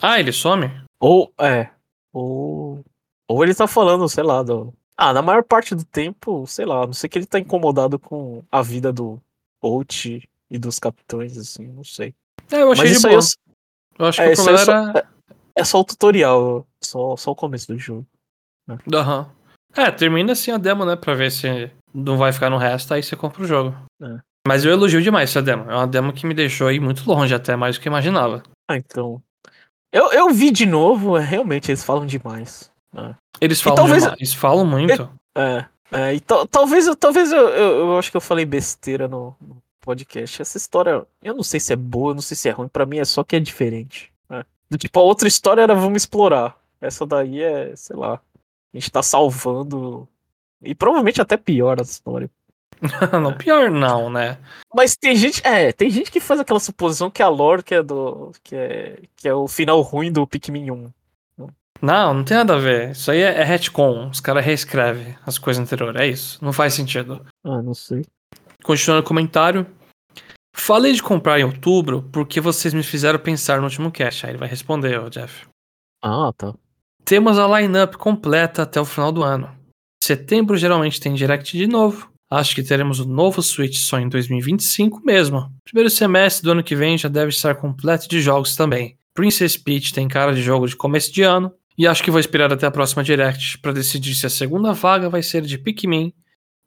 [0.00, 0.70] Ah, ele some?
[1.00, 1.70] Ou, é.
[2.12, 2.84] Ou.
[3.28, 4.72] Ou ele tá falando, sei lá, do.
[4.96, 8.44] Ah, na maior parte do tempo, sei lá, não sei que ele tá incomodado com
[8.50, 9.20] a vida do
[9.60, 12.14] Out e dos capitães, assim, não sei.
[12.52, 13.14] É, eu achei Mas de boa.
[13.14, 13.20] eu,
[13.98, 15.08] Eu acho é, que o problema eu era.
[15.56, 18.06] é só o tutorial, só, só o começo do jogo.
[18.92, 19.28] Aham.
[19.76, 20.94] É, termina assim a demo, né?
[20.94, 23.74] Pra ver se não vai ficar no resto, aí você compra o jogo.
[24.02, 24.18] É.
[24.46, 25.70] Mas eu elogio demais essa demo.
[25.70, 28.42] É uma demo que me deixou aí muito longe, até mais do que eu imaginava.
[28.70, 29.22] Ah, então.
[29.92, 32.70] Eu, eu vi de novo, é, realmente eles falam demais.
[33.40, 35.10] Eles falam talvez- demais, falam muito.
[35.36, 39.08] É, é e tal- talvez, eu- talvez eu, eu, eu acho que eu falei besteira
[39.08, 40.42] no, no podcast.
[40.42, 42.84] Essa história, eu não sei se é boa, eu não sei se é ruim, pra
[42.86, 44.12] mim é só que é diferente.
[44.28, 44.44] né?
[44.78, 46.56] Tipo, a outra história era vamos explorar.
[46.80, 50.06] Essa daí é, sei lá, a gente tá salvando.
[50.62, 52.30] E provavelmente até pior a história.
[53.20, 54.38] não, pior não, né?
[54.74, 57.82] Mas tem gente, é, tem gente que faz aquela suposição que a lore que é
[57.82, 60.90] do que é que é o final ruim do Pikmin 1.
[61.82, 62.92] Não, não tem nada a ver.
[62.92, 64.08] Isso aí é, é retcon.
[64.08, 66.00] Os caras reescrevem as coisas anteriores.
[66.00, 66.44] É isso.
[66.44, 67.24] Não faz sentido.
[67.44, 68.04] Ah, não sei.
[68.62, 69.66] Continuando o comentário.
[70.56, 74.24] Falei de comprar em outubro porque vocês me fizeram pensar no último cast.
[74.24, 75.46] Aí ele vai responder, ó, Jeff.
[76.02, 76.54] Ah, tá.
[77.04, 79.54] Temos a lineup completa até o final do ano.
[80.04, 82.10] Setembro geralmente tem Direct de novo.
[82.30, 85.50] Acho que teremos o novo Switch só em 2025 mesmo.
[85.64, 88.98] Primeiro semestre do ano que vem já deve estar completo de jogos também.
[89.14, 91.54] Princess Peach tem cara de jogo de começo de ano.
[91.78, 95.08] E acho que vou esperar até a próxima Direct para decidir se a segunda vaga
[95.08, 96.12] vai ser de Pikmin,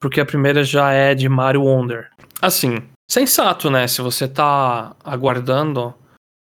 [0.02, 2.10] porque a primeira já é de Mario Wonder.
[2.42, 3.88] Assim, sensato, né?
[3.88, 5.94] Se você tá aguardando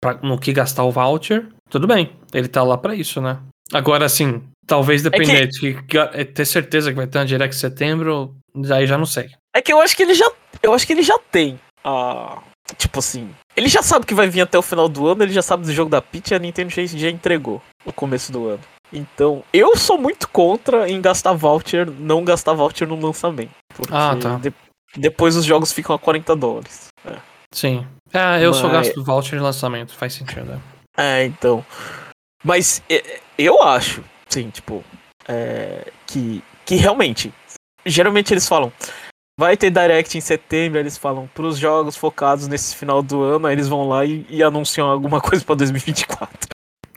[0.01, 2.13] pra, no que gastar o voucher, tudo bem.
[2.33, 3.37] Ele tá lá pra isso, né?
[3.73, 7.55] Agora, assim, talvez depender de que, ga- é ter certeza que vai ter uma Direct
[7.55, 8.35] em setembro,
[8.73, 9.29] aí já não sei.
[9.55, 10.29] É que eu acho que ele já.
[10.61, 12.41] Eu acho que ele já tem a.
[12.77, 13.29] Tipo assim.
[13.55, 15.71] Ele já sabe que vai vir até o final do ano, ele já sabe do
[15.71, 18.59] jogo da Peach e a Nintendo já, já entregou no começo do ano.
[18.91, 23.51] Então, eu sou muito contra em gastar voucher, não gastar voucher no lançamento.
[23.75, 24.37] Porque Ah, tá.
[24.37, 24.53] de-
[24.97, 26.87] depois os jogos ficam a 40 dólares.
[27.53, 27.85] Sim.
[28.13, 30.45] É, eu só Mas- gasto voucher de lançamento, faz sentido.
[30.45, 30.59] né?
[30.97, 31.63] É, então.
[32.43, 34.03] Mas é, eu acho,
[34.35, 34.83] sim, tipo,
[35.27, 37.33] é, que, que realmente,
[37.85, 38.69] geralmente eles falam,
[39.39, 43.53] vai ter Direct em setembro, eles falam, pros jogos focados nesse final do ano, aí
[43.55, 46.49] eles vão lá e, e anunciam alguma coisa pra 2024.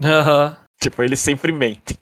[0.03, 1.97] Aham, Tipo, eles sempre mentem,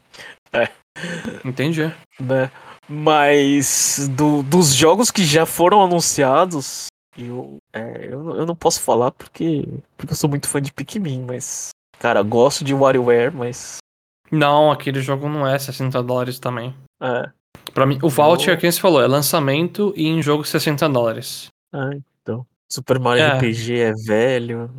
[1.45, 1.83] entendi.
[2.21, 2.51] né?
[2.89, 8.81] Mas do- dos jogos que já foram anunciados, eu, é, eu, não- eu não posso
[8.83, 13.79] falar porque, porque eu sou muito fã de Pikmin, mas, cara, gosto de WarioWare, mas
[14.31, 16.75] Não, aquele jogo não é 60 dólares também.
[17.03, 17.29] É.
[17.73, 18.61] Pra mim, o voucher, Oh.
[18.61, 21.49] quem você falou, é lançamento e em jogo 60 dólares.
[21.73, 21.91] Ah,
[22.23, 22.47] então.
[22.71, 23.29] Super Mario É.
[23.39, 24.71] RPG é velho.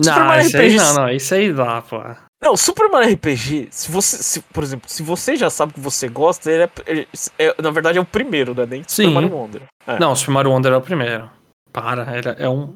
[0.00, 2.02] Super Não, Mario isso aí RPG não, não, isso aí dá, pô.
[2.42, 6.06] Não, Super Mario RPG, se você, se, por exemplo, se você já sabe que você
[6.08, 8.66] gosta, ele é, ele é- na verdade é o primeiro, né?
[8.66, 9.04] Nem Sim.
[9.04, 9.62] Super Mario Wonder.
[9.86, 9.98] É.
[9.98, 11.30] Não, Super Mario Wonder é o primeiro.
[11.72, 12.74] Para, ele é um.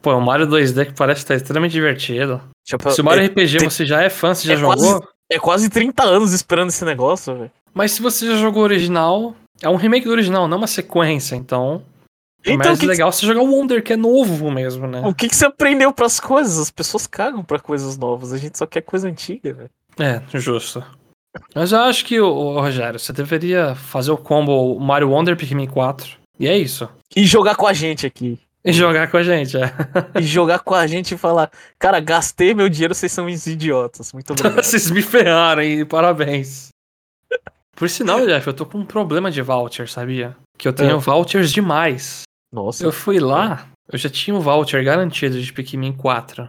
[0.00, 2.40] Pô, é um Mario 2D que parece estar extremamente divertido.
[2.64, 4.76] Tipo, Se o Mario é, RPG tem- você já é fã, você já é jogou.
[4.76, 7.50] quase- é quase 30 anos esperando esse negócio, velho.
[7.74, 11.34] Mas se você já jogou o original, é um remake do original, não uma sequência,
[11.36, 11.82] então.
[12.44, 14.86] É Então, mais o que, que- legal você jogar o Wonder, que é novo mesmo,
[14.86, 15.00] né?
[15.04, 16.58] o que, que você aprendeu pras coisas?
[16.58, 19.70] As pessoas cagam pra coisas novas, a gente só quer coisa antiga, velho.
[19.98, 20.84] É, justo.
[21.54, 26.16] Mas eu acho que, ô, Rogério, você deveria fazer o combo Mario Wonder Pikmin 4.
[26.38, 26.88] E é isso.
[27.16, 28.38] E jogar com a gente aqui.
[28.64, 29.72] E jogar com a gente, é.
[30.20, 34.12] E jogar com a gente e falar, cara, gastei meu dinheiro, vocês são uns idiotas.
[34.12, 34.54] Muito obrigado.
[34.62, 35.84] Vocês me ferraram, hein?
[35.84, 36.68] Parabéns.
[37.74, 40.36] Por sinal, Jeff, eu tô com um problema de voucher, sabia?
[40.56, 40.98] Que eu tenho É.
[40.98, 42.22] vouchers demais.
[42.52, 42.84] Nossa.
[42.84, 46.48] Eu fui lá, eu já tinha um voucher garantido de Pikmin 4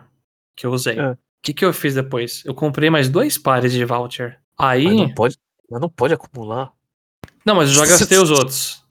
[0.56, 0.99] que eu usei.
[0.99, 1.17] O É.
[1.41, 2.43] que, que eu fiz depois?
[2.45, 4.38] Eu comprei mais dois pares de voucher.
[4.56, 4.84] Aí.
[4.84, 5.38] Mas Não, não pode,
[5.71, 6.71] mas não pode acumular.
[7.43, 8.83] mas eu já gastei os outros.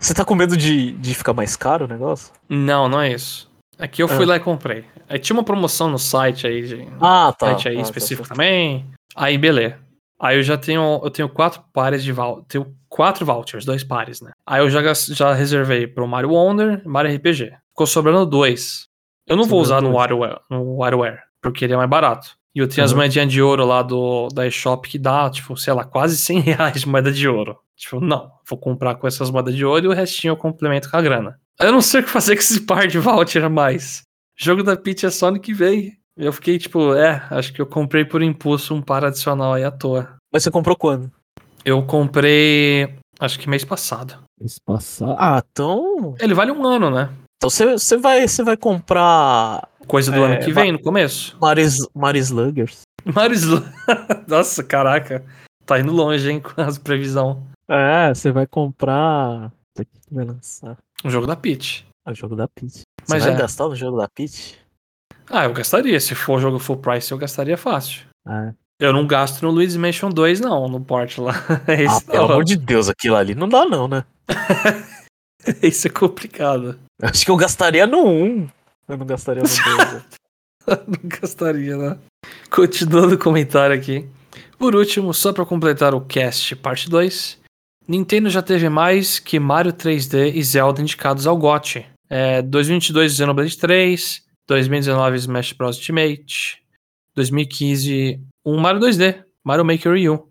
[0.00, 2.32] Você tá com medo de, de ficar mais caro o negócio?
[2.48, 3.50] Não, não é isso.
[3.78, 4.28] Aqui eu fui Ah.
[4.28, 4.84] lá e comprei.
[5.08, 7.46] Aí tinha uma promoção no site aí, de, Ah, tá.
[7.48, 8.34] site aí Ah, tá, específico tá.
[8.34, 8.86] também.
[9.14, 9.78] Aí, beleza.
[10.18, 12.44] Aí eu já tenho, eu tenho quatro pares de vouchers.
[12.48, 14.32] Tenho quatro vouchers, dois pares, né?
[14.46, 17.52] Aí eu já, já reservei pro Mario Wonder e Mario RPG.
[17.70, 18.84] Ficou sobrando dois.
[19.26, 20.00] Eu não vou usar Sobrando no dois.
[20.10, 22.36] WarioWare, no WarioWare, porque ele é mais barato.
[22.54, 22.98] E eu tenho as Uhum.
[22.98, 26.80] moedinhas de ouro lá do, da eShop que dá, tipo, sei lá, quase 100 reais
[26.80, 27.56] de moeda de ouro.
[27.76, 30.96] Tipo, não, vou comprar com essas moedas de ouro e o restinho eu complemento com
[30.96, 31.38] a grana.
[31.60, 34.02] Eu não sei o que fazer com esse par de voucher a mais.
[34.36, 35.92] Jogo da Peach é só ano que vem.
[36.16, 39.70] Eu fiquei tipo, é, acho que eu comprei por impulso um par adicional aí à
[39.70, 40.16] toa.
[40.32, 41.10] Mas você comprou quando?
[41.64, 44.16] Eu comprei, acho que mês passado.
[44.40, 45.14] Mês passado.
[45.18, 46.14] Ah, então.
[46.18, 47.10] Ele vale um ano, né?
[47.36, 51.36] Então você, você, vai, você vai comprar Coisa do É, ano que vem, no começo.
[51.40, 52.82] Maris, Maris Sluggers.
[53.14, 53.42] Maris...
[54.28, 55.24] Nossa, caraca.
[55.66, 57.46] Tá indo longe, hein, com as previsão.
[57.68, 59.52] É, você vai comprar.
[59.78, 60.76] O que vai lançar?
[61.04, 61.86] Jogo da Peach.
[62.06, 62.80] É o jogo da Peach.
[62.80, 63.36] Você Mas vai é.
[63.36, 64.58] gastar no jogo da Peach?
[65.28, 65.98] Ah, eu gastaria.
[66.00, 68.02] Se for jogo full price, eu gastaria fácil.
[68.28, 68.52] É.
[68.80, 71.34] Eu não gasto no Luigi's Mansion 2, não, no port lá.
[71.68, 72.30] Ah, Esse, pelo não.
[72.32, 74.04] amor de Deus, aquilo ali não dá, não, né?
[75.62, 76.78] Esse é complicado.
[77.02, 78.48] Acho que eu gastaria no 1.
[78.90, 80.04] Eu não gastaria no 2.
[80.86, 81.98] não gastaria, né?
[82.50, 84.08] Continuando o comentário aqui.
[84.58, 87.38] Por último, só pra completar o cast parte 2,
[87.86, 91.86] Nintendo já teve mais que Mario 3D e Zelda indicados ao GOT.
[92.08, 96.62] É, 2022 Xenoblade 3, 2019 Smash Bros Ultimate,
[97.14, 100.28] 2015 um Mario 2D, Mario Maker U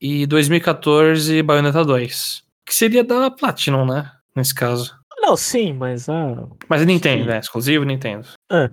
[0.00, 4.10] e 2014 Bayonetta 2, que seria da Platinum, né?
[4.34, 4.96] Nesse caso.
[5.26, 7.28] Não, sim, mas ah, Mas é Nintendo, Sim.
[7.28, 7.38] né?
[7.40, 8.28] Exclusivo Nintendo.
[8.50, 8.70] É.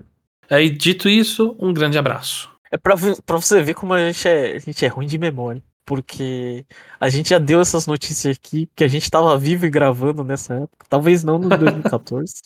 [0.51, 2.47] Aí, dito isso, um grande abraço.
[2.71, 5.63] é pra, pra você ver como a gente, é, a gente é ruim de memória.
[5.85, 6.63] Porque
[6.99, 10.53] a gente já deu essas notícias aqui, que a gente tava vivo e gravando nessa
[10.53, 10.85] época.
[10.87, 12.43] Talvez não no 2014.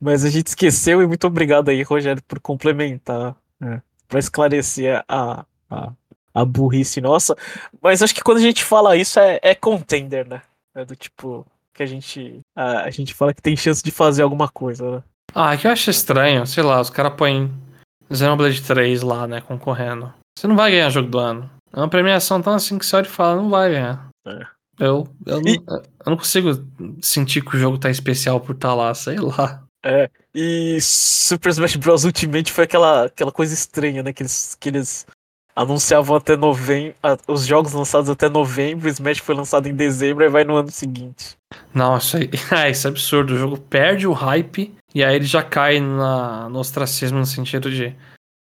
[0.00, 3.34] mas a gente esqueceu e muito obrigado aí, Rogério, por complementar.
[3.60, 5.92] Né, pra esclarecer a, a,
[6.32, 7.36] a burrice nossa.
[7.82, 10.42] Mas acho que quando a gente fala isso é, é contender, né?
[10.74, 11.44] É do tipo.
[11.74, 15.02] Que a gente, a, a gente fala que tem chance de fazer alguma coisa, né?
[15.34, 17.50] Ah, é que eu acho estranho, sei lá, os caras põem
[18.12, 20.12] Xenoblade 3 lá, né, concorrendo.
[20.38, 21.50] Você não vai ganhar jogo do ano.
[21.72, 24.08] É uma premiação tão assim que você olha e fala, não vai ganhar.
[24.26, 24.46] É.
[24.78, 26.50] Eu, eu, E- não, eu não consigo
[27.00, 29.62] sentir que o jogo tá especial por estar lá, sei lá.
[29.84, 32.04] É, e Super Smash Bros.
[32.04, 34.12] Ultimate foi aquela, aquela coisa estranha, né?
[34.12, 35.06] Que eles, que eles
[35.54, 36.94] anunciavam até novembro,
[37.28, 40.70] os jogos lançados até novembro, o Smash foi lançado em dezembro e vai no ano
[40.70, 41.36] seguinte.
[41.74, 43.34] Não, isso aí, ah, isso é absurdo.
[43.34, 47.70] O jogo perde o hype e aí ele já cai na, no ostracismo no sentido
[47.70, 47.94] de.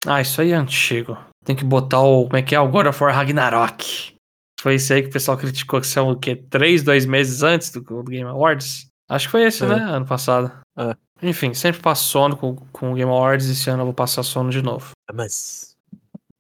[0.06, 1.18] Ah, isso aí é antigo.
[1.44, 2.26] Tem que botar o.
[2.26, 2.60] Como é que é?
[2.60, 4.14] O God of War Ragnarok.
[4.62, 6.36] Foi esse aí que o pessoal criticou que são o quê?
[6.36, 8.88] Três, dois meses antes do, do Game Awards?
[9.10, 9.68] Acho que foi esse, É.
[9.68, 9.76] né?
[9.76, 10.52] Ano passado.
[10.78, 10.96] É.
[11.24, 13.50] Enfim, sempre passo sono com, com o Game Awards.
[13.50, 14.92] Esse ano eu vou passar sono de novo.
[15.14, 15.69] Mas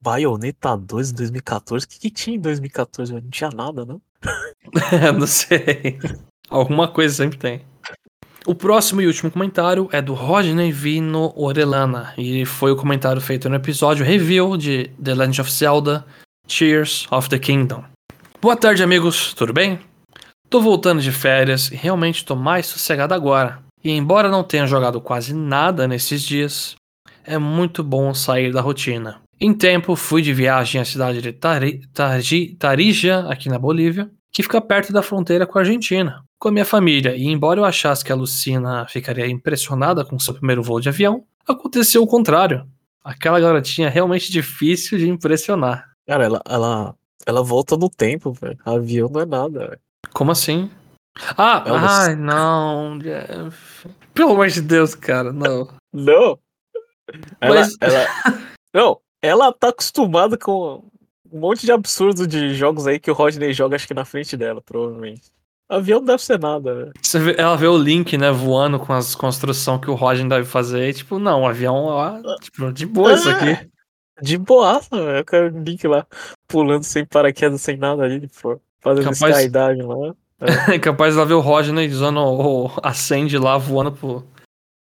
[0.01, 3.13] Bayonetta 2 em 2014, o que, que tinha em 2014?
[3.13, 4.01] Não tinha nada, não?
[5.17, 5.99] não sei.
[6.49, 7.61] Alguma coisa sempre tem.
[8.45, 12.13] O próximo e último comentário é do Rodney Vino Orelana.
[12.17, 16.05] E foi o comentário feito no episódio review de The Legend of Zelda
[16.47, 17.83] Tears of the Kingdom.
[18.41, 19.33] Boa tarde, amigos.
[19.33, 19.79] Tudo bem?
[20.49, 23.59] Tô voltando de férias e realmente tô mais sossegado agora.
[23.83, 26.75] E embora não tenha jogado quase nada nesses dias,
[27.23, 29.21] é muito bom sair da rotina.
[29.39, 34.43] Em tempo, fui de viagem à cidade de Tari, Tarji- Tarija, aqui na Bolívia, que
[34.43, 37.15] fica perto da fronteira com a Argentina, com a minha família.
[37.15, 41.23] E embora eu achasse que a Lucina ficaria impressionada com seu primeiro voo de avião,
[41.47, 42.67] aconteceu o contrário.
[43.03, 45.85] Aquela garotinha é realmente difícil de impressionar.
[46.05, 48.57] Cara, ela, ela, ela volta no tempo, velho.
[48.65, 49.79] Avião não é nada, velho.
[50.11, 50.69] Como assim?
[51.37, 52.99] Ah, Ela- ai, não.
[54.13, 55.69] Pelo amor de Deus, cara, não.
[55.93, 56.37] Não!
[57.39, 58.05] Ela, Mas- ela.
[58.71, 60.83] Não, ela tá acostumada com
[61.31, 64.35] um monte de absurdo de jogos aí que o Rodney joga, acho que na frente
[64.35, 65.23] dela, provavelmente.
[65.69, 69.79] Avião não deve ser nada, vê- ela vê o Link, né, voando com as construções
[69.79, 73.29] que o Roger deve fazer, e, tipo, não, o avião, ó, tipo, de boa isso
[73.29, 73.69] aqui.
[74.21, 75.17] De boaça, velho.
[75.19, 76.05] Eu quero o Link lá
[76.45, 78.59] pulando sem paraquedas, sem nada ali, pô.
[78.81, 80.13] Fazendo Capaz- skydiving lá.
[80.67, 83.93] É capaz de ela ver o Roger, né, usando o, o a Sandy lá, voando
[83.93, 84.27] pro,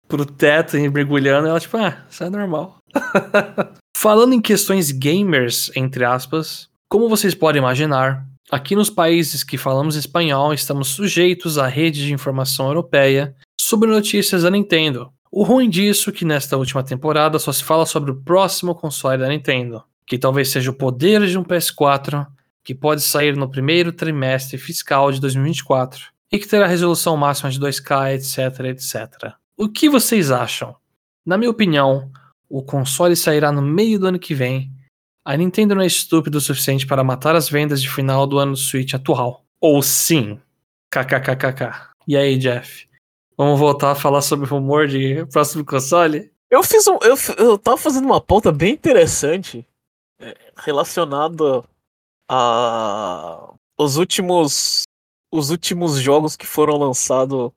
[0.09, 2.78] pro teto e mergulhando, e ela, tipo, ah, isso é normal.
[3.97, 9.97] Falando em questões gamers, entre aspas, como vocês podem imaginar, aqui nos países que falamos
[9.97, 15.13] espanhol estamos sujeitos à rede de informação europeia sobre notícias da Nintendo.
[15.31, 19.19] O ruim disso é que nesta última temporada só se fala sobre o próximo console
[19.19, 22.27] da Nintendo, que talvez seja o poder de um PS4
[22.65, 27.61] que pode sair no primeiro trimestre fiscal de 2024 e que terá resolução máxima de
[27.61, 29.33] 2K, etc, etc.
[29.57, 30.75] O que vocês acham?
[31.25, 32.11] Na minha opinião,
[32.49, 34.73] o console sairá no meio do ano que vem.
[35.25, 38.53] A Nintendo não é estúpida o suficiente para matar as vendas de final do ano
[38.53, 39.45] do Switch atual.
[39.61, 40.41] Ou sim?
[40.91, 41.91] KKKKK.
[42.07, 42.89] E aí, Jeff?
[43.37, 46.33] Vamos voltar a falar sobre o rumor de próximo console?
[46.51, 46.99] Eu fiz um.
[47.03, 49.67] Eu, eu tava fazendo uma pauta bem interessante
[50.19, 51.63] é, relacionada
[52.29, 54.83] a os últimos.
[55.31, 57.53] Os últimos jogos que foram lançados.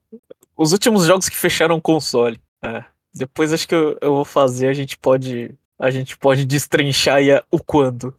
[0.58, 2.39] Os últimos jogos que fecharam o console.
[2.62, 2.84] É.
[3.13, 5.54] Depois acho que eu, eu vou fazer, a gente pode.
[5.80, 8.13] A gente pode destrinchar aí a- o quando.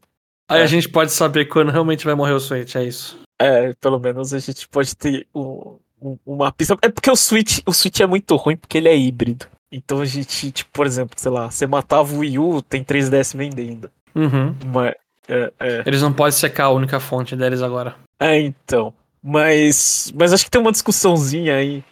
[0.48, 0.64] Aí É.
[0.64, 3.18] a gente pode saber quando realmente vai morrer o Switch, é isso.
[3.40, 6.76] É, pelo menos a gente pode ter um- um- uma pista.
[6.82, 9.46] É porque o Switch, o Switch é muito ruim porque ele é híbrido.
[9.70, 13.32] Então a gente, tipo, por exemplo, sei lá, você matava o Wii U, tem 3DS
[13.34, 13.90] vendendo.
[14.14, 14.54] Uhum.
[14.66, 14.94] Mas,
[15.28, 17.94] é, é, Eles não podem secar a única fonte deles agora.
[18.20, 18.92] é, então.
[19.22, 21.82] Mas, mas acho que tem uma discussãozinha aí.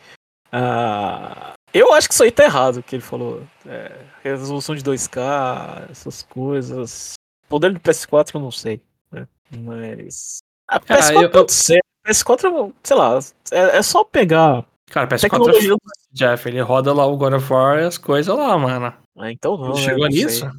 [0.52, 3.42] Ah, eu acho que isso aí tá errado, que ele falou.
[3.66, 7.14] É, resolução de 2K, essas coisas.
[7.48, 8.80] Poder do PS4 eu não sei,
[9.12, 9.26] né?
[9.58, 10.38] Mas.
[10.68, 11.80] A PS4 eu- eu- pode ser.
[12.06, 13.18] PS4, sei lá,
[13.52, 14.64] é, é só pegar.
[14.90, 15.76] Cara, PS4 Tecnologia.
[16.12, 18.92] Jeff, ele roda lá o God of War e as coisas lá, mano.
[19.18, 19.70] Ah, então não.
[19.74, 19.76] né?
[19.76, 20.24] Chegou Não sei.
[20.24, 20.50] nisso?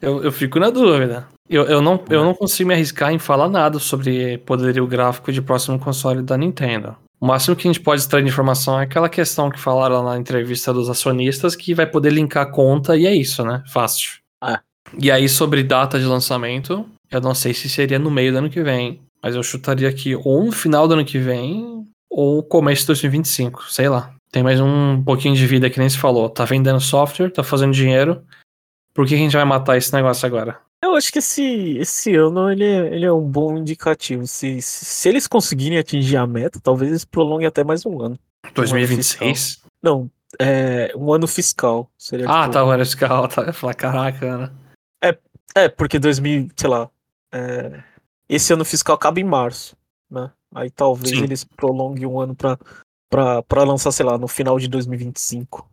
[0.00, 1.26] Eu, eu fico na dúvida.
[1.48, 5.40] Eu, eu, não, eu não consigo me arriscar em falar nada sobre poderio gráfico de
[5.42, 6.96] próximo console da Nintendo.
[7.24, 10.18] O máximo que a gente pode extrair de informação é aquela questão que falaram na
[10.18, 13.64] entrevista dos acionistas que vai poder linkar a conta e é isso, né?
[13.66, 14.18] Fácil.
[14.42, 14.60] Ah.
[15.00, 18.50] E aí, sobre data de lançamento, eu não sei se seria no meio do ano
[18.50, 22.82] que vem, mas eu chutaria que ou no final do ano que vem ou começo
[22.82, 24.14] de 2025, sei lá.
[24.30, 26.28] Tem mais um pouquinho de vida que nem se falou.
[26.28, 28.22] Tá vendendo software, tá fazendo dinheiro.
[28.92, 30.60] Por que a gente vai matar esse negócio agora?
[30.94, 34.28] Eu acho que esse, esse ano ele é, ele é um bom indicativo.
[34.28, 38.16] Se, se, se eles conseguirem atingir a meta, talvez eles prolonguem até mais um ano.
[38.54, 39.60] 2026?
[39.82, 40.08] Não,
[40.40, 41.90] é um ano fiscal.
[41.98, 43.26] Seria, Ah, tipo, tá, o ano fiscal.
[43.26, 43.42] Tá.
[43.42, 44.50] Eu ia falar, caraca, né?
[45.56, 46.88] É, porque 2000, sei lá.
[47.32, 47.82] é,
[48.28, 49.76] esse ano fiscal acaba em março,
[50.08, 50.30] né?
[50.54, 51.24] Aí talvez Sim.
[51.24, 52.56] eles prolonguem um ano pra,
[53.10, 55.68] pra, pra lançar, sei lá, no final de 2025.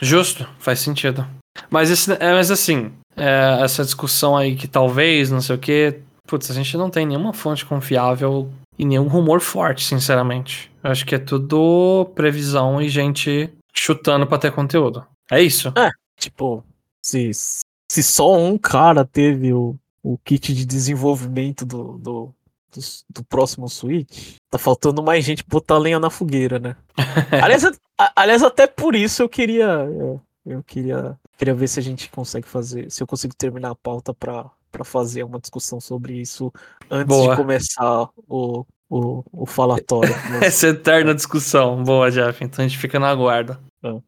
[0.00, 1.26] Justo, faz sentido.
[1.68, 6.00] Mas, esse, é, mas assim, é, essa discussão aí que talvez, não sei o quê.
[6.26, 10.70] Putz, a gente não tem nenhuma fonte confiável e nenhum rumor forte, sinceramente.
[10.84, 15.04] Eu acho que é tudo previsão e gente chutando pra ter conteúdo.
[15.30, 15.72] É isso?
[16.18, 16.62] Tipo,
[17.04, 22.34] se, se só um cara teve o, o kit de desenvolvimento do, do,
[22.74, 26.76] do, do próximo Switch, tá faltando mais gente botar lenha na fogueira, né?
[27.42, 29.64] aliás, a- aliás, até por isso eu queria.
[29.64, 32.90] Eu, eu queria, queria ver se a gente consegue fazer.
[32.90, 36.52] Se eu consigo terminar a pauta pra, pra fazer uma discussão sobre isso
[36.90, 37.30] antes Boa.
[37.30, 40.14] de começar o, o, o falatório.
[40.30, 41.82] Mas- Essa eterna discussão.
[41.82, 42.44] Boa, Jeff.
[42.44, 43.58] Então a gente fica na guarda.
[43.82, 43.98] Ah.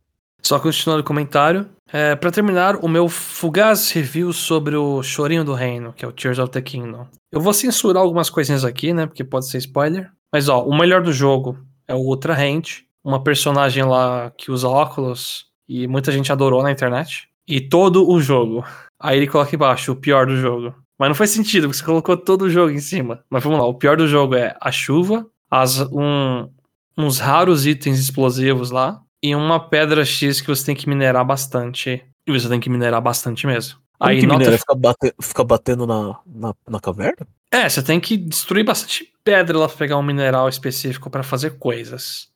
[0.42, 1.68] Só continuando o comentário.
[1.92, 6.12] É, para terminar, o meu fugaz review sobre o Chorinho do Reino, que é o
[6.12, 7.06] Tears of the Kingdom.
[7.32, 9.06] Eu vou censurar algumas coisinhas aqui, né?
[9.06, 10.10] Porque pode ser spoiler.
[10.32, 11.58] Mas ó, o melhor do jogo
[11.88, 16.72] é o Ultra Hand, uma personagem lá que usa óculos e muita gente adorou na
[16.72, 17.28] internet.
[17.46, 18.64] E todo o jogo.
[18.98, 20.74] Aí ele coloca embaixo o pior do jogo.
[20.98, 23.22] Mas não faz sentido, porque você colocou todo o jogo em cima.
[23.30, 26.50] Mas vamos lá, o pior do jogo é a chuva, as, um,
[26.98, 32.04] uns raros itens explosivos lá e uma pedra X que você tem que minerar bastante.
[32.26, 33.78] E você tem que minerar bastante mesmo.
[33.96, 37.26] Como Aí que nota minério fica, bate- fica batendo na, na, na caverna?
[37.52, 41.58] É, você tem que destruir bastante pedra lá pra pegar um mineral específico pra fazer
[41.58, 42.28] coisas.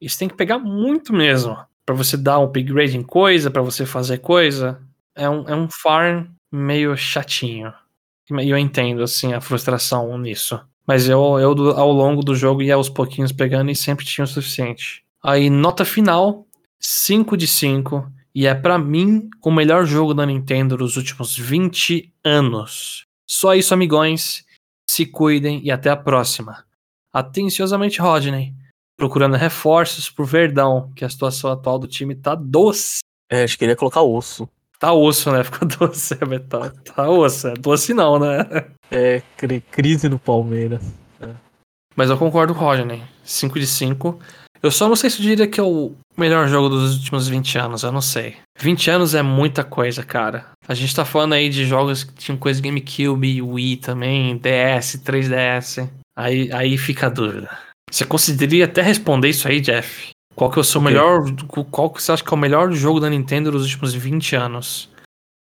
[0.00, 1.56] Isso tem que pegar muito mesmo.
[1.84, 4.80] Pra você dar um upgrade em coisa, pra você fazer coisa.
[5.14, 7.72] É um, é um farm meio chatinho.
[8.30, 10.60] E eu entendo, assim, a frustração nisso.
[10.86, 14.28] Mas eu, eu ao longo do jogo ia aos pouquinhos pegando e sempre tinha o
[14.28, 15.04] suficiente.
[15.22, 16.46] Aí, nota final,
[16.80, 18.10] 5 de 5.
[18.34, 23.06] E é pra mim o melhor jogo da Nintendo dos últimos 20 anos.
[23.26, 24.44] Só isso, amigões.
[24.88, 26.64] Se cuidem e até a próxima.
[27.12, 28.54] Atenciosamente, Rodney.
[28.96, 32.98] Procurando reforços pro Verdão, que a situação atual do time tá doce.
[33.30, 34.48] É, acho que ele ia colocar osso.
[34.78, 35.42] Tá osso, né?
[35.44, 37.48] Ficou doce, é, tá, tá osso.
[37.48, 38.46] É doce não, né?
[38.90, 40.82] É, cri- crise no Palmeiras.
[41.94, 43.02] Mas eu concordo com o Rodney.
[43.24, 44.18] 5 de 5.
[44.62, 47.58] Eu só não sei se eu diria que é o melhor jogo dos últimos 20
[47.58, 48.36] anos, eu não sei.
[48.58, 50.46] 20 anos é muita coisa, cara.
[50.68, 55.88] A gente tá falando aí de jogos que tinham coisa GameCube, Wii também, DS, 3DS.
[56.16, 57.50] Aí, aí fica a dúvida.
[57.92, 60.12] Você conseguiria até responder isso aí, Jeff?
[60.34, 60.90] Qual que é o seu O quê?
[60.90, 61.20] melhor.
[61.70, 64.88] Qual que você acha que é o melhor jogo da Nintendo dos últimos 20 anos?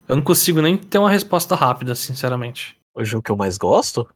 [0.08, 2.76] Eu não consigo nem ter uma resposta rápida, sinceramente.
[2.92, 4.08] O jogo que eu mais gosto?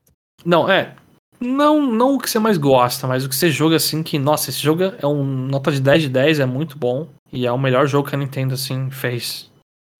[0.44, 0.96] Não, é.
[1.40, 4.50] Não, não o que você mais gosta, mas o que você joga assim que, nossa,
[4.50, 7.06] esse jogo é um nota de 10 de 10, é muito bom.
[7.32, 9.48] E é o melhor jogo que a Nintendo, assim, fez.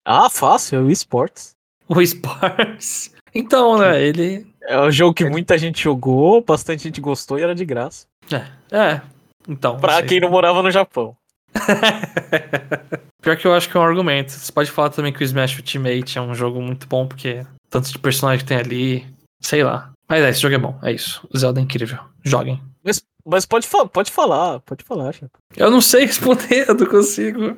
[0.05, 1.55] Ah, fácil, é o esportes.
[1.87, 3.13] O Sports.
[3.33, 4.47] Então, né, ele.
[4.61, 8.07] É um jogo que muita gente jogou, bastante gente gostou e era de graça.
[8.31, 9.01] É, é.
[9.47, 9.77] Então.
[9.77, 11.15] Pra quem não morava no Japão.
[13.21, 14.31] Pior que eu acho que é um argumento.
[14.31, 17.91] Você pode falar também que o Smash Ultimate é um jogo muito bom, porque tanto
[17.91, 19.05] de personagem que tem ali.
[19.41, 19.91] Sei lá.
[20.07, 21.27] Mas é, esse jogo é bom, é isso.
[21.33, 21.99] O Zelda é incrível.
[22.23, 22.61] Joguem.
[22.83, 25.37] Mas, mas pode, fa pode falar, pode falar, Chapa.
[25.55, 27.57] Eu não sei responder, eu não consigo.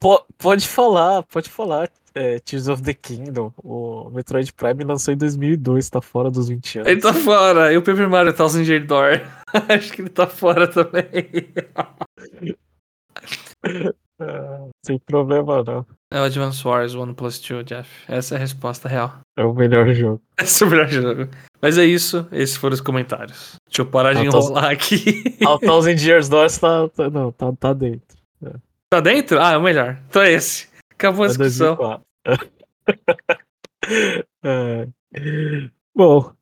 [0.00, 1.90] Po- pode falar, pode falar.
[2.14, 6.78] É, Tears of the Kingdom, o Metroid Prime lançou em 2002, tá fora dos 20
[6.78, 6.90] anos.
[6.90, 7.70] Ele tá fora.
[7.72, 9.20] E o Paper Mario Thousand Year Door.
[9.68, 11.52] Acho que ele tá fora também.
[14.18, 15.86] Ah, sem problema não.
[16.10, 17.90] É o Advance Wars 1 Plus 2, Jeff.
[18.08, 19.18] Essa é a resposta real.
[19.36, 20.22] É o melhor jogo.
[20.40, 21.28] Esse é o melhor jogo.
[21.60, 22.26] Mas é isso.
[22.32, 23.56] Esses foram os comentários.
[23.68, 25.36] Deixa eu parar de enrolar aqui.
[25.44, 28.16] A Thousand Years Door tá, tá- não, tá, tá dentro.
[28.90, 29.40] Tá dentro?
[29.40, 30.00] Ah, é o melhor.
[30.08, 30.68] Então é esse.
[30.92, 31.76] Acabou a É discussão.
[31.76, 32.06] 2004.
[34.42, 34.88] É.
[35.94, 36.32] Bom,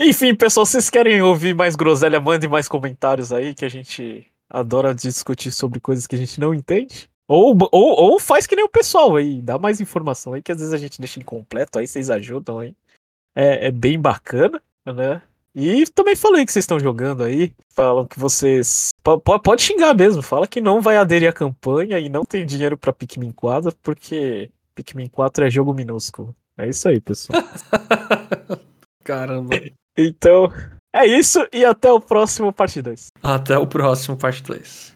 [0.00, 2.20] enfim, pessoal, vocês querem ouvir mais groselha?
[2.20, 6.54] Mandem mais comentários aí, que a gente adora discutir sobre coisas que a gente não
[6.54, 7.08] entende.
[7.28, 10.58] Ou, ou, ou faz que nem o pessoal aí, dá mais informação aí, que às
[10.58, 12.74] vezes a gente deixa incompleto, aí vocês ajudam aí.
[13.34, 15.22] É, é bem bacana, né?
[15.54, 17.52] E também falei que vocês estão jogando aí.
[17.74, 18.88] Falam que vocês.
[19.02, 20.20] po- Pode xingar mesmo.
[20.20, 24.50] Fala que não vai aderir à campanha e não tem dinheiro pra Pikmin 4, porque
[24.74, 26.34] Pikmin 4 é jogo minúsculo.
[26.58, 27.40] É isso aí, pessoal.
[29.04, 29.54] Caramba.
[29.96, 30.52] Então,
[30.92, 33.08] é isso e até o próximo parte 2.
[33.22, 34.93] Até o próximo parte 2.